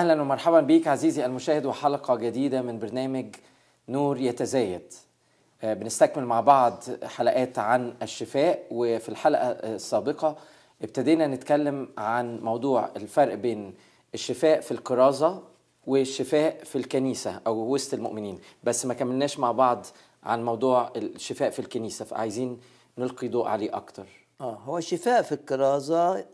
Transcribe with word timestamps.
أهلا 0.00 0.22
ومرحبا 0.22 0.60
بيك 0.60 0.88
عزيزي 0.88 1.26
المشاهد 1.26 1.66
وحلقة 1.66 2.16
جديدة 2.16 2.62
من 2.62 2.78
برنامج 2.78 3.34
نور 3.88 4.18
يتزايد. 4.18 4.92
آه، 5.62 5.74
بنستكمل 5.74 6.24
مع 6.24 6.40
بعض 6.40 6.82
حلقات 7.04 7.58
عن 7.58 7.94
الشفاء 8.02 8.66
وفي 8.70 9.08
الحلقة 9.08 9.50
السابقة 9.50 10.36
ابتدينا 10.82 11.26
نتكلم 11.26 11.88
عن 11.98 12.40
موضوع 12.40 12.90
الفرق 12.96 13.34
بين 13.34 13.74
الشفاء 14.14 14.60
في 14.60 14.72
الكرازة 14.72 15.42
والشفاء 15.86 16.64
في 16.64 16.76
الكنيسة 16.76 17.40
أو 17.46 17.74
وسط 17.74 17.94
المؤمنين. 17.94 18.38
بس 18.64 18.86
ما 18.86 18.94
كملناش 18.94 19.38
مع 19.38 19.52
بعض 19.52 19.86
عن 20.22 20.44
موضوع 20.44 20.92
الشفاء 20.96 21.50
في 21.50 21.58
الكنيسة 21.58 22.04
فعايزين 22.04 22.60
نلقي 22.98 23.28
ضوء 23.28 23.48
عليه 23.48 23.76
أكتر. 23.76 24.06
آه 24.40 24.54
هو 24.54 24.78
الشفاء 24.78 25.22
في 25.22 25.32
الكرازة 25.32 26.24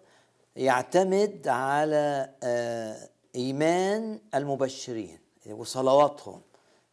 يعتمد 0.57 1.49
على 1.49 2.31
آه 2.43 3.16
إيمان 3.37 4.21
المبشرين 4.35 5.19
وصلواتهم 5.51 6.41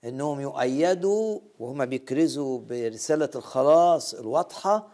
إنهم 0.03 0.39
يؤيدوا 0.41 1.39
وهم 1.59 1.85
بيكرزوا 1.85 2.59
برسالة 2.59 3.29
الخلاص 3.35 4.13
الواضحة 4.13 4.87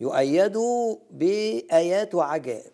يؤيدوا 0.00 0.96
بآيات 1.10 2.14
وعجائب 2.14 2.72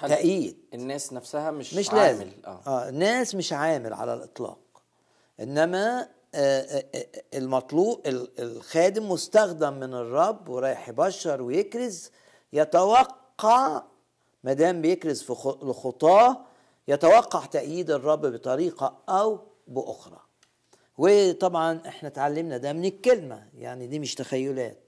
تأييد. 0.00 0.56
الناس 0.74 1.12
نفسها 1.12 1.50
مش, 1.50 1.74
مش 1.74 1.90
عامل 1.90 2.00
لازم. 2.02 2.30
آه. 2.46 2.60
آه 2.66 2.88
الناس 2.88 3.34
مش 3.34 3.52
عامل 3.52 3.92
على 3.92 4.14
الإطلاق. 4.14 4.58
إنما 5.40 6.08
آه، 6.34 6.60
آه، 6.60 6.84
آه، 6.94 7.06
المطلوب 7.38 8.06
ال- 8.06 8.40
الخادم 8.40 9.10
مستخدم 9.10 9.72
من 9.72 9.94
الرب 9.94 10.48
ورايح 10.48 10.88
يبشر 10.88 11.42
ويكرز 11.42 12.10
يتوقع 12.52 13.82
ما 14.44 14.52
دام 14.52 14.82
بيكرز 14.82 15.22
في 15.22 15.34
خ- 15.34 15.64
لخطاه 15.64 16.40
يتوقع 16.88 17.46
تأييد 17.46 17.90
الرب 17.90 18.26
بطريقة 18.26 18.98
أو 19.08 19.38
بأخرى. 19.68 20.20
وطبعا 20.98 21.80
إحنا 21.86 22.08
اتعلمنا 22.08 22.56
ده 22.56 22.72
من 22.72 22.84
الكلمة 22.84 23.46
يعني 23.58 23.86
دي 23.86 23.98
مش 23.98 24.14
تخيلات. 24.14 24.78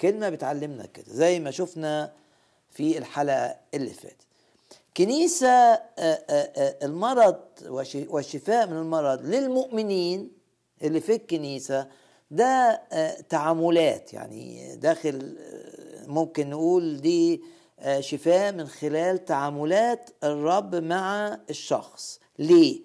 كلمة 0.00 0.28
بتعلمنا 0.28 0.86
كده 0.86 1.04
زي 1.08 1.40
ما 1.40 1.50
شفنا 1.50 2.12
في 2.70 2.98
الحلقة 2.98 3.56
اللي 3.74 3.90
فاتت. 3.90 4.16
كنيسة 4.96 5.48
آه، 5.48 5.80
آه، 5.98 6.22
آه، 6.30 6.86
المرض 6.86 7.40
والشفاء 8.08 8.66
من 8.66 8.76
المرض 8.76 9.22
للمؤمنين 9.22 10.30
اللي 10.82 11.00
في 11.00 11.14
الكنيسة 11.14 11.88
ده 12.30 12.82
تعاملات. 13.28 14.14
يعني 14.14 14.76
داخل 14.76 15.36
ممكن 16.06 16.50
نقول 16.50 17.00
دي 17.00 17.42
شفاء 18.00 18.52
من 18.52 18.66
خلال 18.68 19.24
تعاملات 19.24 20.10
الرب 20.24 20.74
مع 20.74 21.38
الشخص 21.50 22.20
ليه؟ 22.38 22.80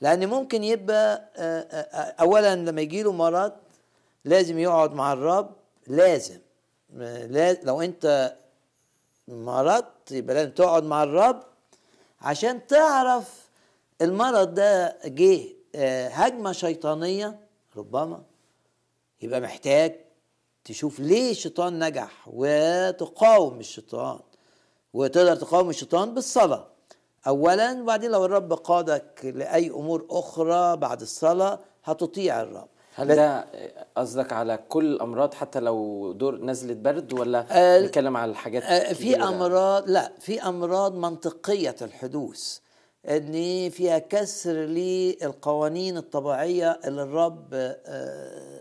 لأن 0.00 0.28
ممكن 0.28 0.64
يبقى 0.64 1.30
آه، 1.36 1.60
آه، 1.60 1.76
آه، 1.80 2.14
أولا 2.22 2.56
لما 2.56 2.80
يجيله 2.80 3.12
مرض 3.12 3.52
لازم 4.24 4.58
يقعد 4.58 4.92
مع 4.92 5.12
الرب 5.12 5.50
لازم 5.86 6.38
آه، 7.00 7.26
لا- 7.26 7.52
لو 7.62 7.82
أنت 7.82 8.36
مرضت 9.28 10.12
يبقى 10.12 10.34
لازم 10.34 10.50
تقعد 10.50 10.84
مع 10.84 11.02
الرب 11.02 11.42
عشان 12.20 12.66
تعرف 12.66 13.48
المرض 14.02 14.54
ده 14.54 14.98
جه 15.04 15.40
آه، 15.74 16.08
هجمة 16.08 16.52
شيطانية 16.52 17.38
ربما 17.76 18.22
يبقى 19.22 19.40
محتاج 19.40 19.96
تشوف 20.64 21.00
ليه 21.00 21.30
الشيطان 21.30 21.84
نجح 21.84 22.28
وتقاوم 22.32 23.60
الشيطان 23.60 24.18
وتقدر 24.92 25.36
تقاوم 25.36 25.70
الشيطان 25.70 26.14
بالصلاة 26.14 26.66
أولا 27.26 27.82
وبعدين 27.82 28.10
لو 28.10 28.24
الرب 28.24 28.52
قادك 28.52 29.20
لأي 29.34 29.70
أمور 29.70 30.06
أخرى 30.10 30.76
بعد 30.76 31.00
الصلاة 31.00 31.58
هتطيع 31.84 32.42
الرب 32.42 32.68
هل 32.96 33.08
ده 33.16 33.46
قصدك 33.96 34.32
على 34.32 34.58
كل 34.68 34.84
الأمراض 34.84 35.34
حتى 35.34 35.60
لو 35.60 36.12
دور 36.12 36.36
نزله 36.44 36.74
برد 36.74 37.12
ولا 37.12 37.46
آه، 37.50 37.80
نتكلم 37.80 38.16
على 38.16 38.30
الحاجات 38.30 38.62
آه، 38.62 38.92
في؟ 38.92 39.16
أمراض 39.16 39.90
لا 39.90 40.12
في 40.20 40.42
أمراض 40.42 40.94
منطقية 40.94 41.76
الحدوث 41.82 42.58
إن 43.08 43.70
فيها 43.70 43.98
كسر 43.98 44.52
للقوانين 44.52 45.96
الطبيعية 45.96 46.80
اللي 46.84 47.02
الرب 47.02 47.54
آه، 47.54 47.76
آه، 47.86 48.60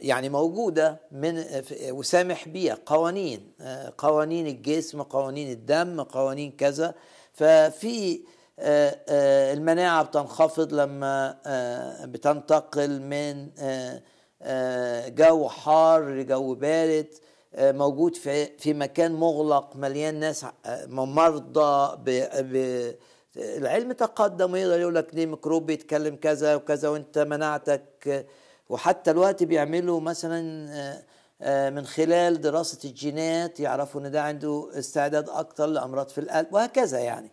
يعني 0.00 0.28
موجودة 0.28 1.00
من 1.12 1.44
وسامح 1.90 2.48
بيها 2.48 2.78
قوانين 2.86 3.52
آه، 3.60 3.92
قوانين 3.98 4.46
الجسم 4.46 5.02
قوانين 5.02 5.50
الدم 5.50 6.02
قوانين 6.02 6.52
كذا. 6.52 6.94
ففي 7.32 8.20
آه، 8.58 8.98
آه، 9.08 9.52
المناعة 9.52 10.02
بتنخفض 10.02 10.72
لما 10.74 11.38
آه، 11.46 12.04
بتنتقل 12.04 13.00
من 13.02 13.48
آه، 13.58 14.02
آه، 14.42 15.08
جو 15.08 15.48
حار 15.48 16.08
لجو 16.10 16.54
بارد 16.54 17.06
آه، 17.54 17.72
موجود 17.72 18.16
في 18.16 18.46
في 18.58 18.74
مكان 18.74 19.12
مغلق 19.12 19.76
مليان 19.76 20.14
ناس 20.14 20.44
آه، 20.66 20.86
مرضى 20.86 21.96
ب 22.04 22.94
العلم 23.36 23.92
تقدم 23.92 24.52
ويقدر 24.52 24.80
يقول 24.80 24.94
لك 24.94 25.14
ليه 25.14 25.26
ميكروب 25.26 25.66
بيتكلم 25.66 26.16
كذا 26.16 26.54
وكذا 26.54 26.88
وانت 26.88 27.18
مناعتك 27.18 27.84
آه، 28.08 28.24
وحتى 28.70 29.10
الوقت 29.10 29.42
بيعملوا 29.42 30.00
مثلا 30.00 30.68
آه، 30.72 31.02
آه، 31.42 31.70
من 31.70 31.86
خلال 31.86 32.40
دراسة 32.40 32.78
الجينات 32.88 33.60
يعرفوا 33.60 34.00
إن 34.00 34.10
ده 34.10 34.22
عنده 34.22 34.70
استعداد 34.74 35.28
أكتر 35.28 35.66
لأمراض 35.66 36.08
في 36.08 36.18
القلب 36.18 36.46
وهكذا 36.52 36.98
يعني. 36.98 37.30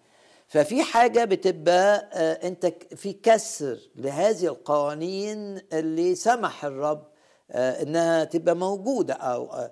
ففي 0.48 0.84
حاجة 0.84 1.26
بتبقى 1.26 2.10
آه، 2.14 2.48
أنت 2.48 2.74
في 2.96 3.14
كسر 3.14 3.78
لهذه 3.96 4.46
القوانين 4.46 5.62
اللي 5.74 6.16
سمح 6.16 6.66
الرب 6.66 7.08
إنها 7.56 8.24
تبقى 8.24 8.56
موجودة 8.56 9.14
أو 9.14 9.70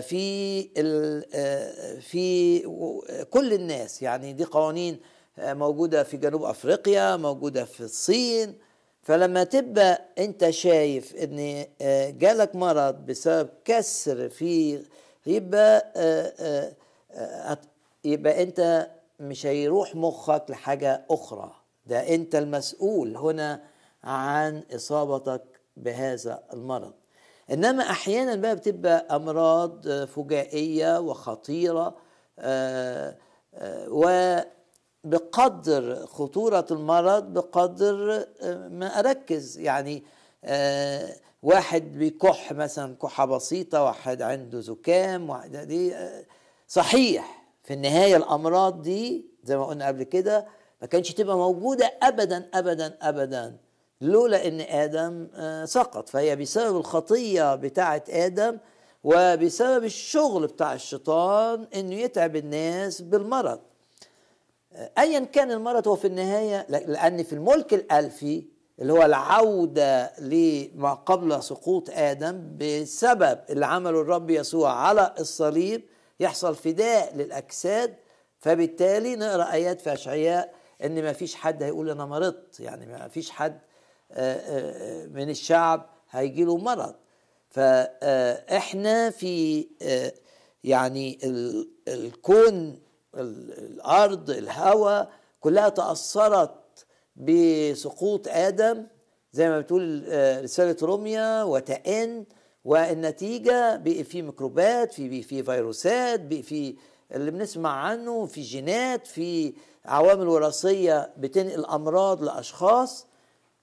في 0.00 0.62
في 2.00 2.58
كل 3.30 3.52
الناس 3.52 4.02
يعني 4.02 4.32
دي 4.32 4.44
قوانين 4.44 5.00
موجودة 5.38 6.02
في 6.02 6.16
جنوب 6.16 6.42
أفريقيا 6.42 7.16
موجودة 7.16 7.64
في 7.64 7.80
الصين 7.80 8.58
فلما 9.06 9.44
تبقى 9.44 10.02
انت 10.18 10.50
شايف 10.50 11.14
ان 11.16 11.64
آه، 11.80 12.10
جالك 12.10 12.56
مرض 12.56 12.94
بسبب 13.06 13.48
كسر 13.64 14.28
في 14.28 14.82
يبقى 15.26 15.92
آه، 15.96 16.72
آه، 17.12 17.58
يبقى 18.04 18.42
انت 18.42 18.90
مش 19.20 19.46
هيروح 19.46 19.94
مخك 19.94 20.44
لحاجة 20.48 21.04
أخرى. 21.10 21.52
ده 21.86 22.14
أنت 22.14 22.34
المسؤول 22.34 23.16
هنا 23.16 23.62
عن 24.04 24.62
إصابتك 24.74 25.42
بهذا 25.76 26.42
المرض. 26.52 26.92
إنما 27.52 27.82
أحيانا 27.82 28.34
بقى 28.34 28.56
بتبقى 28.56 29.16
أمراض 29.16 29.88
آه، 29.88 30.04
فجائية 30.04 31.00
وخطيرة 31.00 31.94
وبقدر 35.06 36.06
خطورة 36.06 36.66
المرض 36.70 37.24
بقدر 37.32 38.26
آه، 38.42 38.68
ما 38.68 38.86
أركز. 38.98 39.58
يعني 39.58 40.04
آه، 40.44 41.12
واحد 41.42 41.92
بيكح 41.98 42.52
مثلا 42.52 42.96
كحة 43.02 43.24
بسيطة 43.24 43.82
واحد 43.82 44.22
عنده 44.22 44.60
زكام 44.60 45.30
واحد 45.30 45.56
دي 45.56 45.94
آه، 45.96 46.24
صحيح 46.68 47.46
في 47.64 47.74
النهاية 47.74 48.16
الأمراض 48.16 48.82
دي 48.82 49.26
زي 49.44 49.56
ما 49.56 49.64
قلنا 49.64 49.86
قبل 49.86 50.02
كده 50.02 50.46
ما 50.82 50.86
كانش 50.86 51.12
تبقى 51.12 51.36
موجودة 51.36 51.92
أبدا 52.02 52.48
أبدا 52.54 52.96
أبدا 53.02 53.56
لولا 54.00 54.46
آدم 54.84 55.28
آه، 55.34 55.64
سقط. 55.64 56.08
فهي 56.08 56.36
بسبب 56.36 56.76
الخطية 56.76 57.54
بتاعه 57.54 58.04
آدم 58.08 58.58
وبسبب 59.04 59.84
الشغل 59.84 60.46
بتاع 60.46 60.74
الشيطان 60.74 61.66
إنه 61.74 61.94
يتعب 61.94 62.36
الناس 62.36 63.00
بالمرض. 63.02 63.60
ايا 64.98 65.20
كان 65.20 65.50
المرض 65.50 65.88
هو 65.88 65.96
في 65.96 66.06
النهاية 66.06 66.66
لأن 66.68 67.22
في 67.22 67.32
الملك 67.32 67.74
الألفي 67.74 68.44
اللي 68.78 68.92
هو 68.92 69.02
العودة 69.02 70.12
لما 70.18 70.94
قبل 70.94 71.42
سقوط 71.42 71.90
آدم 71.90 72.56
بسبب 72.60 73.38
اللي 73.50 73.66
عمله 73.66 74.00
الرب 74.00 74.30
يسوع 74.30 74.72
على 74.72 75.14
الصليب 75.18 75.82
يحصل 76.20 76.54
فداء 76.54 77.16
للأجساد 77.16 77.94
فبالتالي 78.38 79.16
نقرأ 79.16 79.52
آيات 79.52 79.80
في 79.80 79.92
أشعياء 79.92 80.54
إن 80.84 81.02
ما 81.02 81.12
فيش 81.12 81.34
حد 81.34 81.62
هيقول 81.62 81.90
أنا 81.90 82.06
مرضت 82.06 82.60
يعني 82.60 82.86
ما 82.86 83.08
فيش 83.08 83.30
حد 83.30 83.60
آه، 84.12 84.34
آه، 84.34 85.06
من 85.06 85.30
الشعب 85.30 85.90
هيجي 86.10 86.44
له 86.44 86.56
مرض. 86.56 86.94
فاحنا 87.50 89.10
في 89.10 89.66
آه، 89.82 90.12
يعني 90.64 91.18
الكون 91.88 92.80
الأرض 93.16 94.30
الهواء 94.30 95.10
كلها 95.40 95.68
تأثرت 95.68 96.86
بسقوط 97.16 98.28
آدم. 98.28 98.86
زي 99.32 99.48
ما 99.48 99.60
بتقول 99.60 100.04
رسالة 100.44 100.76
روميا 100.82 101.42
وتئن 101.42 102.24
والنتيجة 102.64 103.76
بقي 103.76 104.04
في 104.04 104.22
ميكروبات 104.22 104.92
في 104.92 105.22
في 105.22 105.42
فيروسات 105.42 106.20
بقي 106.20 106.42
في 106.42 106.76
اللي 107.14 107.30
بنسمع 107.30 107.70
عنه 107.70 108.26
في 108.26 108.42
جينات 108.42 109.06
في 109.06 109.54
عوامل 109.84 110.28
وراثية 110.28 111.12
بتنقل 111.16 111.64
أمراض 111.66 112.22
لأشخاص. 112.22 113.06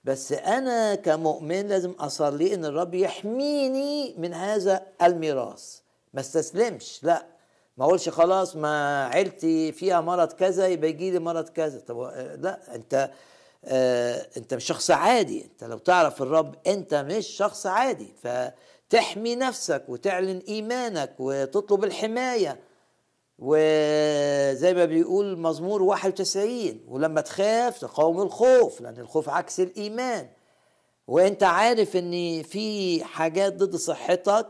بس 0.04 0.32
أنا 0.32 0.94
كمؤمن 0.94 1.68
لازم 1.68 1.90
أصلي 1.90 2.54
إن 2.54 2.64
الرب 2.64 2.94
يحميني 2.94 4.14
من 4.18 4.34
هذا 4.34 4.86
الميراث. 5.02 5.78
ما 6.14 6.20
استسلمش 6.20 7.00
لأ. 7.02 7.33
ما 7.76 7.84
اقولش 7.84 8.08
خلاص 8.08 8.56
ما 8.56 9.04
عيلتي 9.06 9.72
فيها 9.72 10.00
مرض 10.00 10.32
كذا 10.32 10.66
يبقى 10.66 10.90
يجي 10.90 11.10
لي 11.10 11.18
مرض 11.18 11.48
كذا. 11.48 11.80
طب 11.80 12.00
لا 12.40 12.74
انت 12.74 13.10
آه 13.64 14.26
انت 14.36 14.54
مش 14.54 14.64
شخص 14.64 14.90
عادي. 14.90 15.44
انت 15.44 15.64
لو 15.64 15.78
تعرف 15.78 16.22
الرب 16.22 16.54
انت 16.66 16.94
مش 16.94 17.26
شخص 17.26 17.66
عادي. 17.66 18.14
فتحمي 18.22 19.36
نفسك 19.36 19.84
وتعلن 19.88 20.42
إيمانك 20.48 21.14
وتطلب 21.18 21.84
الحماية. 21.84 22.60
وزي 23.38 24.74
ما 24.74 24.84
بيقول 24.84 25.38
مزمور 25.38 25.82
91 25.82 26.80
ولما 26.88 27.20
تخاف 27.20 27.78
تقاوم 27.78 28.22
الخوف 28.22 28.80
لأن 28.80 28.98
الخوف 28.98 29.28
عكس 29.28 29.60
الإيمان. 29.60 30.28
وأنت 31.08 31.42
عارف 31.42 31.96
إن 31.96 32.42
في 32.42 33.04
حاجات 33.04 33.52
ضد 33.56 33.76
صحتك 33.76 34.46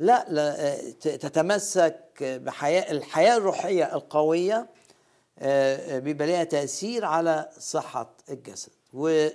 لا, 0.00 0.26
لا 0.28 0.76
تتمسك 1.00 2.05
بحياة 2.22 2.92
الحياة 2.92 3.36
الروحية 3.36 3.94
القوية 3.94 4.66
آه، 5.38 5.98
بيبقى 5.98 6.26
لها 6.28 6.44
تأثير 6.44 7.04
على 7.04 7.48
صحة 7.58 8.10
الجسد. 8.30 8.72
ومش 8.92 9.32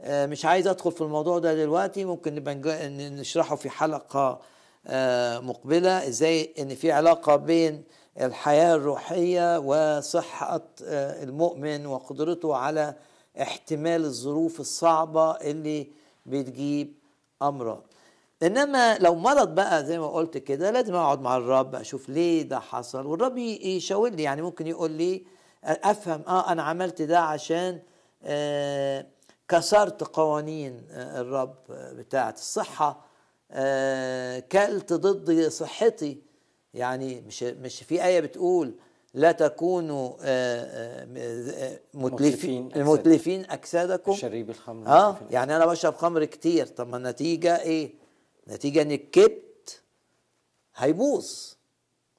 آه، 0.00 0.48
عايز 0.48 0.66
أدخل 0.66 0.92
في 0.92 1.00
الموضوع 1.00 1.38
ده 1.38 1.54
دلوقتي 1.54 2.04
ممكن 2.04 2.34
نبقى 2.34 2.54
نشرحه 2.88 3.56
في 3.56 3.70
حلقة 3.70 4.40
آه، 4.86 5.38
مقبلة 5.38 6.08
إزاي 6.08 6.54
إن 6.58 6.74
في 6.74 6.92
علاقة 6.92 7.36
بين 7.36 7.84
الحياة 8.20 8.74
الروحية 8.74 9.58
وصحة 9.58 10.62
آه، 10.84 11.22
المؤمن 11.22 11.86
وقدرته 11.86 12.56
على 12.56 12.94
احتمال 13.42 14.04
الظروف 14.04 14.60
الصعبة 14.60 15.30
اللي 15.30 15.86
بتجيب 16.26 16.92
أمراض. 17.42 17.82
إنما 18.46 18.98
لو 18.98 19.14
مرض 19.14 19.54
بقى 19.54 19.84
زي 19.84 19.98
ما 19.98 20.06
قلت 20.08 20.38
كده 20.38 20.70
لازم 20.70 20.94
أقعد 20.94 21.20
مع 21.20 21.36
الرب 21.36 21.74
أشوف 21.74 22.08
ليه 22.08 22.42
ده 22.42 22.60
حصل 22.60 23.06
والرب 23.06 23.38
يشاور 23.38 24.10
لي 24.10 24.22
يعني 24.22 24.42
ممكن 24.42 24.66
يقول 24.66 24.90
لي 24.90 25.24
أفهم 25.64 26.22
آه 26.28 26.52
أنا 26.52 26.62
عملت 26.62 27.02
ده 27.02 27.18
عشان 27.20 27.80
آه 28.24 29.06
كسرت 29.48 30.02
قوانين 30.04 30.82
آه 30.90 31.20
الرب 31.20 31.54
بتاعه 31.68 32.30
الصحة 32.38 33.06
آه 33.50 34.38
كلت 34.38 34.92
ضد 34.92 35.48
صحتي. 35.48 36.22
يعني 36.74 37.20
مش 37.20 37.42
مش 37.42 37.82
في 37.82 38.04
آية 38.04 38.20
بتقول 38.20 38.74
لا 39.14 39.32
تكونوا 39.32 40.12
آه، 40.22 41.06
آه، 41.16 41.80
متلفين 41.94 42.68
متلفين 42.76 43.46
اجسادكم 43.50 44.12
شريب 44.14 44.50
الخمر 44.50 44.86
آه 44.88 45.16
يعني 45.30 45.56
أنا 45.56 45.66
بشرب 45.66 45.94
خمر 45.94 46.24
كتير. 46.24 46.66
طب 46.66 46.88
ما 46.88 46.96
النتيجة 46.96 47.60
إيه؟ 47.62 48.05
نتيجة 48.48 48.82
إن 48.82 48.92
الكبت 48.92 49.82
هيبوظ. 50.76 51.30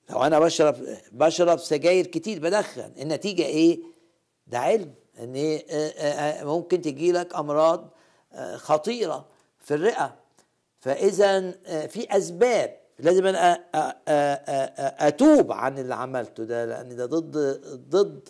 لو 0.10 0.24
أنا 0.24 0.40
بشرب 0.40 0.76
بشرب 1.12 1.60
سجاير 1.60 2.08
كتير 2.08 2.40
بدخن 2.40 2.92
النتيجة 3.00 3.44
إيه؟ 3.46 3.80
ده 4.48 4.60
علم 4.60 4.94
إن 5.20 5.36
إيه 5.36 5.66
آه، 5.72 6.44
ممكن 6.44 6.82
تجي 6.82 7.12
لك 7.12 7.36
أمراض 7.36 7.90
خطيرة 8.56 9.26
في 9.60 9.74
الرئة. 9.74 10.16
فإذا 10.80 11.52
في 11.88 12.18
أسباب 12.18 12.78
لازم 13.00 13.26
أنا 13.26 13.64
أتوب 15.08 15.52
عن 15.52 15.78
اللي 15.80 15.96
عملته 15.96 16.44
ده 16.44 16.66
لأن 16.66 16.96
ده 16.96 17.06
ضد 17.06 17.38
ضد 17.90 18.30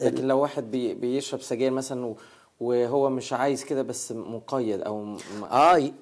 لكن 0.00 0.26
لو 0.28 0.40
واحد 0.40 0.70
بيشرب 0.70 1.40
سجاير 1.40 1.70
مثلا 1.70 2.14
وهو 2.60 3.10
مش 3.10 3.32
عايز 3.32 3.64
كده 3.64 3.82
بس 3.82 4.12
مقيد 4.12 4.80
أو 4.80 5.16
آه 5.50 5.78
ي... 5.78 5.92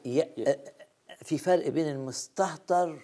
في 1.22 1.38
فرق 1.38 1.68
بين 1.68 1.88
المستهتر 1.88 3.02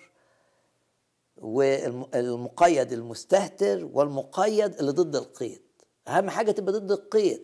والمقيد 1.36 2.92
المستهتر 2.92 3.88
والمقيد 3.92 4.74
اللي 4.74 4.92
ضد 4.92 5.16
القيد. 5.16 5.62
أهم 6.08 6.30
حاجة 6.30 6.50
تبقى 6.50 6.72
ضد 6.72 6.90
القيد. 6.92 7.42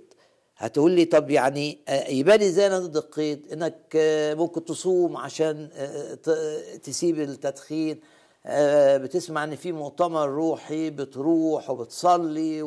هتقول 0.56 0.90
لي 0.90 1.04
طب 1.04 1.30
يعني 1.30 1.78
آه، 1.88 2.08
يبان 2.08 2.42
إزاي 2.42 2.66
أنا 2.66 2.78
ضد 2.78 2.96
القيد؟ 2.96 3.52
إنك 3.52 3.92
آه، 3.96 4.34
ممكن 4.34 4.64
تصوم 4.64 5.16
عشان 5.16 5.68
آه، 5.72 6.14
تسيب 6.76 7.20
التدخين. 7.20 8.00
بتسمع 8.96 9.44
إن 9.44 9.56
في 9.56 9.72
مؤتمر 9.72 10.28
روحي 10.28 10.90
بتروح 10.90 11.70
وبتصلي 11.70 12.62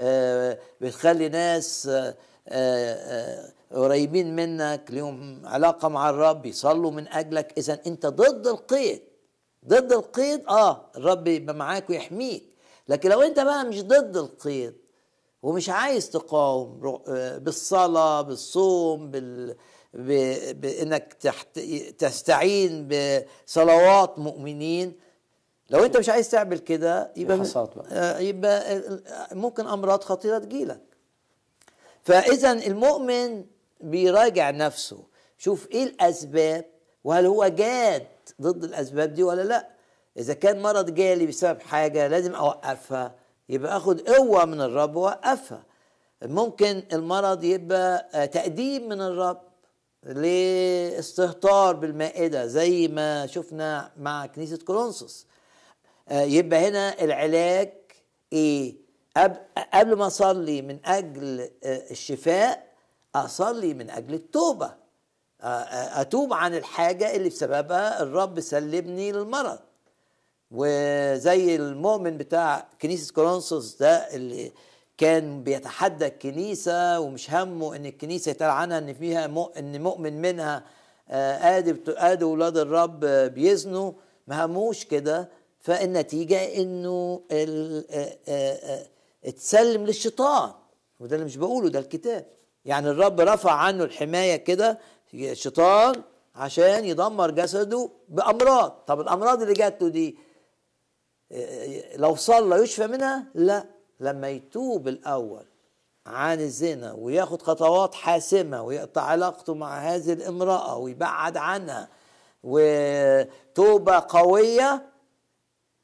وبتخلي 0.00 1.28
ناس 1.28 1.90
قريبين 3.72 4.36
منك 4.36 4.82
لهم 4.90 5.46
علاقة 5.46 5.88
مع 5.88 6.10
الرب 6.10 6.46
يصلوا 6.46 6.90
من 6.90 7.08
أجلك. 7.08 7.52
إذا 7.58 7.80
أنت 7.86 8.06
ضد 8.06 8.46
القيد 8.46 9.00
ضد 9.68 9.92
القيد 9.92 10.42
آه 10.48 10.90
الرب 10.96 11.28
يبقى 11.28 11.54
معاك 11.54 11.90
ويحميك. 11.90 12.44
لكن 12.88 13.10
لو 13.10 13.22
أنت 13.22 13.40
بقى 13.40 13.64
مش 13.64 13.82
ضد 13.82 14.16
القيد 14.16 14.74
ومش 15.42 15.68
عايز 15.70 16.10
تقاوم 16.10 17.00
آه، 17.08 17.38
بالصلاة 17.38 18.22
بالصوم 18.22 19.10
بال... 19.10 19.56
ب... 19.94 20.10
بانك 20.60 21.12
تحت... 21.12 21.58
تستعين 21.98 22.88
بصلوات 22.88 24.18
مؤمنين 24.18 24.92
لو 25.70 25.84
أنت 25.84 25.96
مش 25.96 26.08
عايز 26.08 26.30
تعمل 26.30 26.58
كده 26.58 27.12
يبقى 27.16 27.36
بقى. 27.76 27.86
آه، 27.92 28.18
يبقى 28.18 28.80
ممكن 29.32 29.66
أمراض 29.66 30.04
خطيرة 30.04 30.38
تجيلك. 30.38 30.80
فإذا 32.06 32.52
المؤمن 32.52 33.44
بيراجع 33.80 34.50
نفسه. 34.50 35.04
شوف 35.38 35.70
إيه 35.70 35.84
الأسباب 35.84 36.64
وهل 37.04 37.26
هو 37.26 37.48
جاد 37.48 38.06
ضد 38.42 38.64
الأسباب 38.64 39.14
دي 39.14 39.22
ولا 39.22 39.42
لأ؟ 39.42 39.68
إذا 40.18 40.34
كان 40.34 40.62
مرض 40.62 40.94
جالي 40.94 41.26
بسبب 41.26 41.60
حاجة 41.60 42.06
لازم 42.06 42.34
أوقفها 42.34 43.14
يبقى 43.48 43.76
آخد 43.76 44.00
قوة 44.00 44.44
من 44.44 44.60
الرب 44.60 44.96
وأوقفها. 44.96 45.62
ممكن 46.22 46.82
المرض 46.92 47.44
يبقى 47.44 48.08
آه، 48.14 48.24
تقديم 48.24 48.88
من 48.88 49.00
الرب 49.00 49.40
لاستهتار 50.02 51.74
بالمائدة 51.76 52.46
زي 52.46 52.88
ما 52.88 53.26
شفنا 53.26 53.92
مع 53.96 54.26
كنيسة 54.26 54.56
كورنثوس. 54.66 55.26
آه، 56.08 56.22
يبقى 56.22 56.68
هنا 56.68 57.02
العلاج 57.04 57.72
إيه؟ 58.32 58.85
قبل 59.16 59.96
ما 59.96 60.06
أصلي 60.06 60.62
من 60.62 60.78
أجل 60.84 61.40
آه، 61.64 61.90
الشفاء 61.90 62.66
أصلي 63.14 63.74
من 63.74 63.90
أجل 63.90 64.14
التوبة 64.14 64.86
أتوب 65.40 66.32
عن 66.32 66.54
الحاجة 66.54 67.16
اللي 67.16 67.28
بسببها 67.28 68.02
الرب 68.02 68.40
سلمني 68.40 69.12
للمرض 69.12 69.58
وزي 70.50 71.56
المؤمن 71.56 72.16
بتاع 72.18 72.68
كنيسة 72.82 73.14
كورنثوس 73.14 73.76
ده 73.76 73.96
اللي 73.96 74.52
كان 74.98 75.42
بيتحدى 75.42 76.06
الكنيسة 76.06 77.00
ومش 77.00 77.30
همه 77.30 77.76
إن 77.76 77.86
الكنيسة 77.86 78.30
يتقال 78.30 78.50
عنها 78.50 78.78
إن 78.78 78.94
فيها. 78.94 79.24
إن 79.58 79.82
مؤمن 79.82 80.20
منها 80.20 80.64
آه، 81.08 81.58
ادي 81.58 81.76
ادي 81.88 82.24
ولاد 82.24 82.56
الرب 82.56 83.04
بيزنوا 83.34 83.92
ما 84.26 84.44
هموش 84.44 84.84
كده 84.84 85.28
فالنتيجة 85.60 86.62
إنه. 86.62 87.22
اتسلم 89.26 89.86
للشيطان. 89.86 90.52
وده 91.00 91.16
اللي 91.16 91.26
مش 91.26 91.36
بقوله 91.36 91.68
ده 91.68 91.78
الكتاب. 91.78 92.26
يعني 92.64 92.90
الرب 92.90 93.20
رفع 93.20 93.52
عنه 93.52 93.84
الحماية 93.84 94.36
كده 94.36 94.78
شيطان 95.32 96.02
عشان 96.34 96.84
يدمر 96.84 97.30
جسده 97.30 97.90
بأمراض. 98.08 98.70
طب 98.86 99.00
الأمراض 99.00 99.42
اللي 99.42 99.54
جات 99.54 99.82
له 99.82 99.88
دي 99.88 100.18
لو 101.96 102.14
صلى 102.14 102.62
يشفى 102.62 102.86
منها؟ 102.86 103.24
لا. 103.34 103.64
لما 104.00 104.28
يتوب 104.28 104.88
الأول 104.88 105.44
عن 106.06 106.40
الزنا 106.40 106.92
وياخد 106.92 107.42
خطوات 107.42 107.94
حاسمة 107.94 108.62
ويقطع 108.62 109.02
علاقته 109.02 109.54
مع 109.54 109.78
هذه 109.78 110.12
الامرأة 110.12 110.76
ويبعد 110.76 111.36
عنها 111.36 111.88
وتوبة 112.42 114.04
قوية 114.08 114.86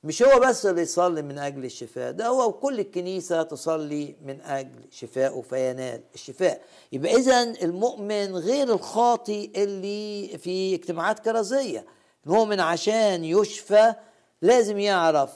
مش 0.05 0.23
هو 0.23 0.41
بس 0.41 0.67
اللي 0.67 0.83
يصلي 0.83 1.23
من 1.23 1.39
أجل 1.39 1.65
الشفاء 1.65 2.13
ده 2.13 2.27
هو 2.27 2.49
وكل 2.49 2.81
الكنيسة 2.81 3.43
تصلي 3.43 4.17
من 4.25 4.41
أجل 4.41 4.85
شفائه 4.91 5.43
فينال 5.43 6.01
الشفاء. 6.15 6.63
يبقى 6.93 7.15
إذا 7.15 7.43
المؤمن 7.43 8.37
غير 8.37 8.73
الخاطي 8.75 9.53
اللي 9.57 10.39
في 10.39 10.75
اجتماعات 10.75 11.19
كرازية. 11.19 11.87
المؤمن 12.27 12.61
عشان 12.61 13.25
يشفى 13.25 13.95
لازم 14.43 14.79
يعرف 14.79 15.31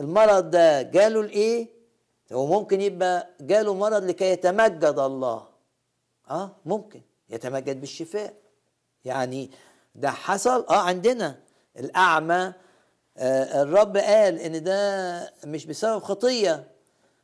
المرض 0.00 0.50
ده 0.50 0.82
جاله 0.82 1.22
لإيه؟ 1.22 1.68
هو 2.32 2.46
ممكن 2.46 2.80
يبقى 2.80 3.28
جاله 3.40 3.74
مرض 3.74 4.04
لكي 4.04 4.24
يتمجد 4.30 4.98
الله. 4.98 5.46
آه 6.30 6.56
ممكن 6.66 7.00
يتمجد 7.30 7.80
بالشفاء. 7.80 8.34
يعني 9.04 9.50
ده 9.94 10.10
حصل 10.10 10.66
آه 10.70 10.78
عندنا 10.80 11.38
الأعمى 11.78 12.34
آه 12.34 12.54
الرب 13.20 13.96
قال 13.96 14.38
إن 14.38 14.62
ده 14.62 15.32
مش 15.44 15.66
بسبب 15.66 16.02
خطية 16.02 16.66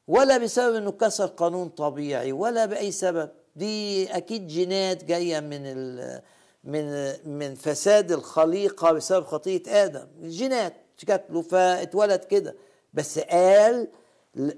ولا 0.09 0.39
بسبب 0.39 0.75
إنه 0.75 0.93
كسر 0.93 1.27
قانون 1.27 1.69
طبيعي 1.69 2.33
ولا 2.33 2.67
بأي 2.67 2.93
سبب. 2.93 3.31
دي 3.57 4.07
أكيد 4.17 4.47
جينات 4.47 5.05
جاية 5.05 5.41
من 5.41 5.61
ال 5.65 6.21
من 6.65 7.13
من 7.39 7.55
فساد 7.55 8.13
الخليقة 8.13 8.93
بسبب 8.93 9.25
خطية 9.27 9.63
آدم. 9.85 10.07
جينات 10.23 10.73
جات 11.09 11.25
له 11.31 11.43
فاتولد 11.43 12.25
كده. 12.25 12.55
بس 12.95 13.19
قال 13.19 13.89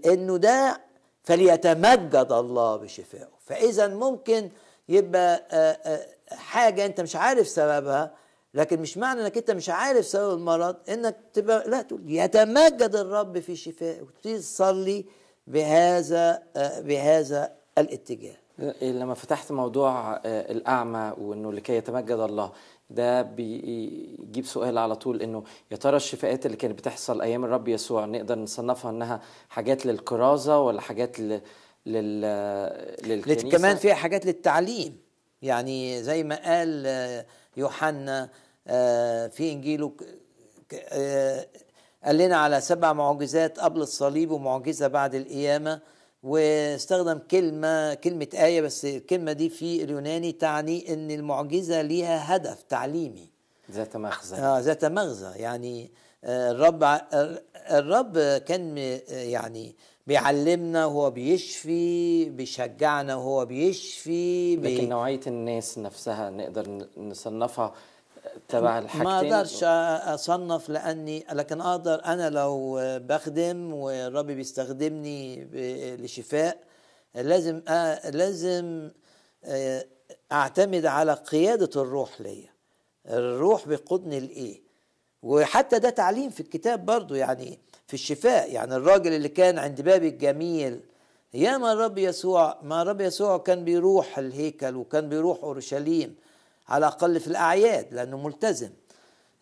إنه 0.07 0.37
ده 0.37 0.80
فليتمجد 1.25 2.28
الله 2.33 2.76
بشفائه. 2.76 3.28
فإذا 3.47 3.87
ممكن 3.87 4.50
يبقى 4.88 5.42
حاجة 6.33 6.87
أنت 6.87 7.00
مش 7.00 7.16
عارف 7.16 7.49
سببها 7.49 8.14
لكن 8.59 8.81
مش 8.81 8.99
معنى 8.99 9.23
إنك 9.23 9.37
أنت 9.37 9.50
مش 9.50 9.69
عارف 9.69 10.07
سبب 10.07 10.35
المرض 10.35 10.77
إنك 10.88 11.17
تبقى 11.33 11.69
لا 11.71 11.83
تقول 11.83 12.00
يتمجد 12.07 12.95
الرب 12.95 13.38
في 13.38 13.57
شفائه 13.57 14.03
وتبتدي 14.03 14.38
تصلي 14.38 15.05
بهذا 15.47 16.43
بهذا 16.57 17.53
الاتجاه. 17.79 18.37
لما 18.83 19.15
فتحت 19.15 19.53
موضوع 19.53 20.21
الأعمى 20.27 21.12
وإنه 21.21 21.53
لكي 21.53 21.73
يتمجد 21.77 22.11
الله 22.19 22.53
ده 22.91 23.23
بيجيب 23.23 24.45
سؤال 24.47 24.79
على 24.79 24.97
طول 24.97 25.23
إنه 25.23 25.45
يا 25.71 25.77
ترى 25.77 25.97
الشفاءات 25.97 26.47
اللي 26.47 26.57
كانت 26.57 26.79
بتحصل 26.79 27.23
أيام 27.23 27.45
الرب 27.45 27.69
يسوع 27.69 28.05
نقدر 28.05 28.38
نصنفها 28.38 28.91
إنها 28.91 29.21
حاجات 29.49 29.87
للكرازة 29.87 30.61
ولا 30.61 30.81
حاجات 30.81 31.21
لل 31.21 31.41
لل 31.87 32.21
للكنيسة؟ 33.05 33.49
كمان 33.59 33.77
فيها 33.77 33.95
حاجات 33.95 34.27
للتعليم. 34.27 34.97
يعني 35.43 36.03
زي 36.03 36.25
ما 36.25 36.35
قال 36.45 36.87
يوحنا 37.57 38.29
في 39.29 39.53
انجيله 39.53 39.93
قال 42.05 42.19
لنا 42.19 42.37
على 42.37 42.61
سبع 42.61 42.93
معجزات 42.93 43.59
قبل 43.59 43.81
الصليب 43.83 44.31
ومعجزة 44.31 44.87
بعد 44.89 45.15
القيامة 45.15 45.81
واستخدم 46.23 47.19
كلمة 47.19 47.95
كلمة 47.95 48.29
آية 48.35 48.61
بس 48.61 48.85
الكلمة 48.85 49.33
دي 49.33 49.49
في 49.49 49.85
اليوناني 49.85 50.33
تعني 50.33 50.93
إن 50.95 51.11
المعجزة 51.11 51.83
ليها 51.83 52.37
هدف 52.37 52.63
تعليمي. 52.63 53.29
ذات 53.73 53.97
مغزى. 53.97 54.37
آه 54.37 54.61
ذات 54.61 54.85
مغزى. 54.85 55.31
يعني 55.37 55.91
آه 56.25 56.51
الرب 56.51 57.01
الرب 57.71 58.19
كان 58.39 58.79
يعني 59.09 59.77
بيعلمنا 60.07 60.87
وهو 60.87 61.11
بيشفي 61.11 62.25
بيشجعنا 62.25 63.17
وهو 63.17 63.45
بيشفي 63.47 64.57
بي 64.57 64.75
لكن 64.77 64.89
نوعية 64.89 65.21
الناس 65.27 65.79
نفسها 65.79 66.31
نقدر 66.31 66.87
نصنفها 66.97 67.75
تبع 68.49 68.79
الحاجتين؟ 68.79 69.05
ما 69.05 69.19
أقدرش 69.19 69.65
أصنف 70.15 70.69
لأني 70.69 71.27
لكن 71.33 71.61
أقدر 71.61 72.05
أنا 72.05 72.31
لو 72.31 72.81
بخدم 72.83 73.75
والرب 73.75 74.27
بيستخدمني 74.27 75.45
لشفاء 75.97 76.59
لازم 77.15 77.63
لازم 78.05 78.91
أعتمد 80.33 80.87
على 80.87 81.13
قيادة 81.13 81.83
الروح 81.83 82.21
ليا. 82.21 82.49
الروح 83.07 83.69
بيقودني 83.69 84.21
لإيه؟ 84.21 84.63
وحتى 85.23 85.79
ده 85.79 85.91
تعليم 85.91 86.31
في 86.31 86.41
الكتاب 86.41 86.87
برضو 86.87 87.15
يعني 87.15 87.59
في 87.87 87.95
الشفاء. 87.95 88.53
يعني 88.53 88.77
الراجل 88.77 89.13
اللي 89.13 89.29
كان 89.29 89.59
عند 89.59 89.81
باب 89.81 90.05
الجميل 90.05 90.81
ياما 91.35 91.73
الرب 91.73 91.99
يسوع 91.99 92.59
ما 92.63 92.83
الرب 92.83 93.01
يسوع 93.01 93.39
كان 93.39 93.65
بيروح 93.65 94.19
الهيكل 94.19 94.77
وكان 94.77 95.09
بيروح 95.09 95.45
أورشليم. 95.45 96.17
على 96.69 96.87
الأقل 96.87 97.21
في 97.21 97.27
الأعياد 97.27 97.95
لأنه 97.95 98.17
ملتزم. 98.17 98.71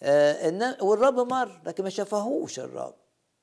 آه 0.02 0.76
والرب 0.80 1.32
مر 1.32 1.60
لكن 1.66 1.84
ما 1.84 1.90
شافهوش 1.90 2.58
الرب. 2.58 2.94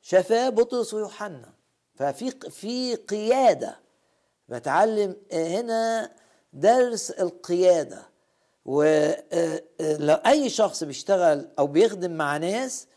شافاه 0.01 0.49
بطرس 0.49 0.93
ويوحنا. 0.93 1.53
ففي 1.95 2.31
في 2.49 2.95
قيادة. 2.95 3.79
بتعلم 4.49 5.15
هنا 5.33 6.11
درس 6.53 7.11
القيادة. 7.11 8.13
ولو 8.65 10.13
أي 10.25 10.49
شخص 10.49 10.83
بيشتغل 10.83 11.47
أو 11.59 11.67
بيخدم 11.67 12.11
مع 12.11 12.37
ناس 12.37 12.87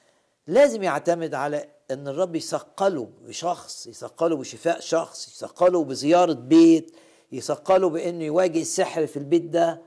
لازم 0.47 0.83
يعتمد 0.83 1.35
على 1.35 1.69
إن 1.91 2.09
الرب 2.09 2.37
يثقله 2.37 3.09
بشخص 3.23 3.87
يثقله 3.87 4.37
بشفاء 4.37 4.81
شخص 4.81 5.29
يثقله 5.29 5.85
بزيارة 5.85 6.33
بيت 6.33 6.97
يثقله 7.33 7.89
بإنه 7.89 8.25
يواجه 8.25 8.61
السحر 8.61 9.07
في 9.07 9.17
البيت 9.17 9.43
ده. 9.43 9.83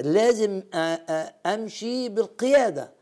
لازم 0.00 0.62
أمشي 1.46 2.08
بالقيادة. 2.08 2.92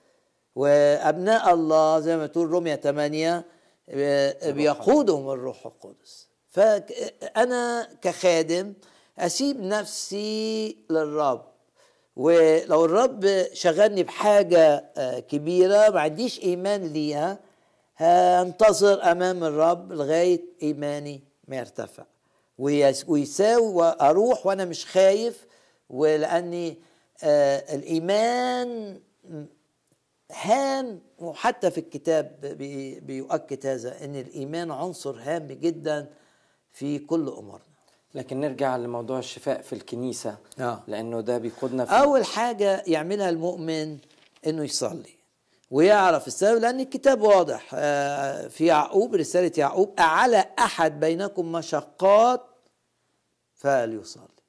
وأبناء 0.55 1.55
الله 1.55 2.01
زي 2.01 2.17
ما 2.17 2.27
تقول 2.27 2.49
روميا 2.49 2.77
8 2.77 3.45
بيقودهم 4.45 5.31
الروح 5.31 5.67
القدس. 5.67 6.29
فانا 6.51 7.89
كخادم 8.03 8.73
أسيب 9.19 9.61
نفسي 9.61 10.77
للرب. 10.91 11.45
ولو 12.17 12.85
الرب 12.85 13.45
شغلني 13.53 14.03
بحاجة 14.03 14.85
كبيرة 15.29 15.91
ما 15.91 16.01
عنديش 16.01 16.41
إيمان 16.41 16.83
ليها 16.83 17.39
هنتظر 17.97 19.03
أمام 19.03 19.45
الرب 19.45 19.93
لغاية 19.93 20.41
إيماني 20.63 21.25
ما 21.49 21.57
يرتفع. 21.57 22.05
ويساوي 23.09 23.67
وأروح 23.67 24.47
وأنا 24.47 24.65
مش 24.65 24.87
خايف 24.87 25.47
ولأني 25.91 26.79
آه 27.25 27.75
الإيمان 27.75 29.01
هام 30.33 31.01
وحتى 31.19 31.71
في 31.71 31.79
الكتاب 31.79 32.41
بي 32.41 33.01
بيؤكد 33.01 33.67
هذا 33.67 34.05
إن 34.05 34.17
الإيمان 34.17 34.71
عنصر 34.71 35.17
هام 35.21 35.47
جدا 35.47 36.07
في 36.73 36.99
كل 36.99 37.29
أمورنا 37.29 37.65
لكن 38.15 38.41
نرجع 38.41 38.77
لموضوع 38.77 39.19
الشفاء 39.19 39.63
في 39.63 39.73
الكنيسة 39.73 40.37
آه. 40.61 40.83
لأنه 40.87 41.21
ده 41.21 41.39
بيقودنا 41.39 41.85
في 41.85 41.93
أول 41.93 42.25
حاجة 42.25 42.83
يعملها 42.87 43.29
المؤمن 43.31 43.99
إنه 44.47 44.65
يصلي 44.65 45.21
ويعرف 45.71 46.27
السبب 46.27 46.61
لأن 46.61 46.81
الكتاب 46.81 47.21
واضح 47.23 47.71
آه 47.75 48.49
في 48.49 48.67
يعقوب 48.67 49.15
رسالة 49.15 49.53
يعقوب 49.59 49.95
أعلى 49.99 50.45
أحد 50.59 51.01
بينكم 51.01 51.53
مشقات 51.53 52.47
فليصلي 53.55 54.40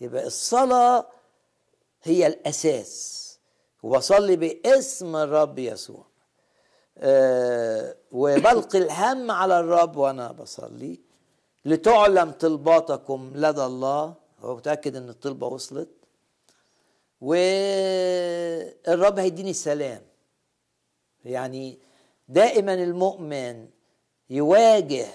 يبقى 0.00 0.26
الصلاة 0.26 1.06
هي 2.02 2.26
الأساس. 2.26 3.14
وبصلي 3.82 4.36
باسم 4.36 5.16
الرب 5.16 5.58
يسوع. 5.58 6.06
أه 6.98 7.96
وبلقي 8.12 8.78
الهم 8.78 9.30
على 9.30 9.60
الرب 9.60 9.96
وأنا 9.96 10.32
بصلي. 10.32 11.00
لتعلم 11.64 12.30
طلباتكم 12.30 13.32
لدى 13.34 13.64
الله. 13.64 14.14
هو 14.40 14.56
متأكد 14.56 14.96
إن 14.96 15.08
الطلبة 15.08 15.46
وصلت. 15.46 15.88
والرب 17.20 19.18
هيديني 19.18 19.50
السلام 19.50 20.02
يعني 21.24 21.78
دائما 22.28 22.74
المؤمن 22.74 23.68
يواجه 24.30 25.06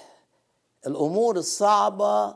الأمور 0.87 1.37
الصعبة 1.37 2.35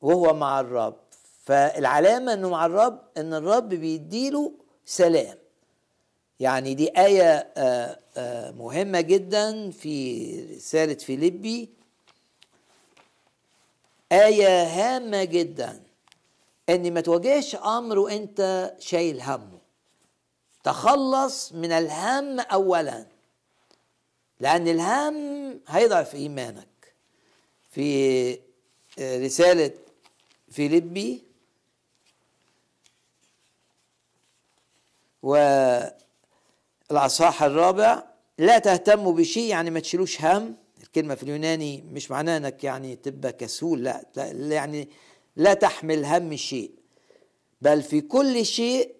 وهو 0.00 0.34
مع 0.34 0.60
الرب. 0.60 1.07
فالعلامة 1.48 2.32
إنه 2.32 2.48
مع 2.48 2.66
الرب 2.66 3.00
إن 3.16 3.34
الرب 3.34 3.68
بيديله 3.68 4.52
سلام. 4.84 5.38
يعني 6.40 6.74
دي 6.74 6.88
آية 6.98 7.52
مهمة 8.52 9.00
جدا 9.00 9.70
في 9.70 10.54
رسالة 10.56 10.94
فيليبي. 10.94 11.68
آية 14.12 14.62
هامة 14.62 15.24
جدا. 15.24 15.82
إن 16.68 16.94
ما 16.94 17.00
تواجهش 17.00 17.54
أمر 17.54 17.98
وأنت 17.98 18.72
شايل 18.78 19.20
همه. 19.20 19.58
تخلص 20.64 21.52
من 21.52 21.72
الهم 21.72 22.40
اولا. 22.40 23.06
لأن 24.40 24.68
الهم 24.68 25.60
هيضعف 25.68 26.14
إيمانك. 26.14 26.92
في 27.70 28.38
رسالة 29.00 29.70
فيليبي 30.50 31.27
والاصحاح 35.22 35.92
الرابع 37.42 38.02
لا 38.38 38.58
تهتموا 38.58 39.12
بشيء 39.12 39.50
يعني 39.50 39.70
ما 39.70 39.80
تشيلوش 39.80 40.22
هم. 40.22 40.56
الكلمة 40.82 41.14
في 41.14 41.22
اليوناني 41.22 41.84
مش 41.92 42.10
معناها 42.10 42.36
إنك 42.36 42.64
يعني 42.64 42.96
تبقى 42.96 43.32
كسول 43.32 43.84
لا, 43.84 44.04
لا 44.16 44.54
يعني 44.54 44.88
لا 45.36 45.54
تحمل 45.54 46.04
هم 46.04 46.36
شيء. 46.36 46.70
بل 47.62 47.82
في 47.82 48.00
كل 48.00 48.46
شيء 48.46 48.94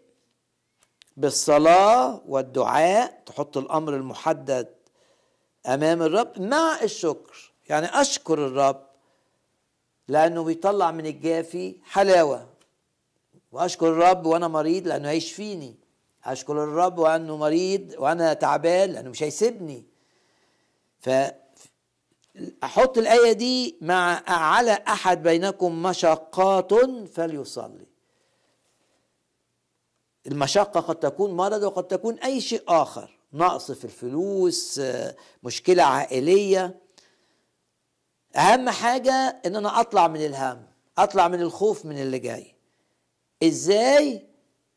بالصلاة 1.17 2.23
والدعاء 2.27 3.23
تحط 3.27 3.57
الأمر 3.57 3.97
المحدد 3.97 4.69
أمام 5.67 6.03
الرب 6.03 6.41
مع 6.41 6.79
الشكر. 6.83 7.53
يعني 7.69 7.87
أشكر 8.01 8.47
الرب 8.47 8.87
لأنه 10.09 10.45
بيطلع 10.45 10.91
من 10.91 11.07
الجافي 11.07 11.77
حلاوة. 11.85 12.49
وأشكر 13.53 13.89
الرب 13.89 14.27
وأنا 14.27 14.49
مريض 14.49 14.87
لأنه 14.89 15.09
هيشفيني. 15.11 15.75
اشكر 16.25 16.65
الرب 16.65 16.99
وأنه 16.99 17.37
مريض 17.37 17.95
وأنا 17.99 18.33
تعبان 18.33 18.91
لأنه 18.91 19.11
مش 19.11 19.23
هيسيبني. 19.23 19.85
ف 21.01 21.11
أحط 22.65 22.99
الآية 22.99 23.33
دي 23.33 23.79
مع 23.81 24.23
على 24.27 24.73
أحد 24.73 25.23
بينكم 25.23 25.83
مشقات 25.83 26.75
فليصلي. 27.15 27.87
المشقة 30.27 30.81
قد 30.81 30.97
تكون 30.97 31.31
مرض 31.33 31.63
وقد 31.63 31.85
تكون 31.87 32.19
أي 32.19 32.41
شيء 32.41 32.63
آخر. 32.69 33.19
نقص 33.33 33.71
في 33.73 33.85
الفلوس 33.85 34.81
مشكلة 35.43 35.83
عائلية. 35.83 36.81
أهم 38.37 38.71
حاجة 38.71 39.41
إن 39.47 39.57
أنا 39.57 39.81
أطلع 39.81 40.09
من 40.09 40.25
الهم 40.25 40.67
أطلع 40.99 41.29
من 41.29 41.41
الخوف 41.41 41.85
من 41.85 41.99
اللي 41.99 42.19
جاي. 42.19 42.55
إزاي؟ 43.43 44.27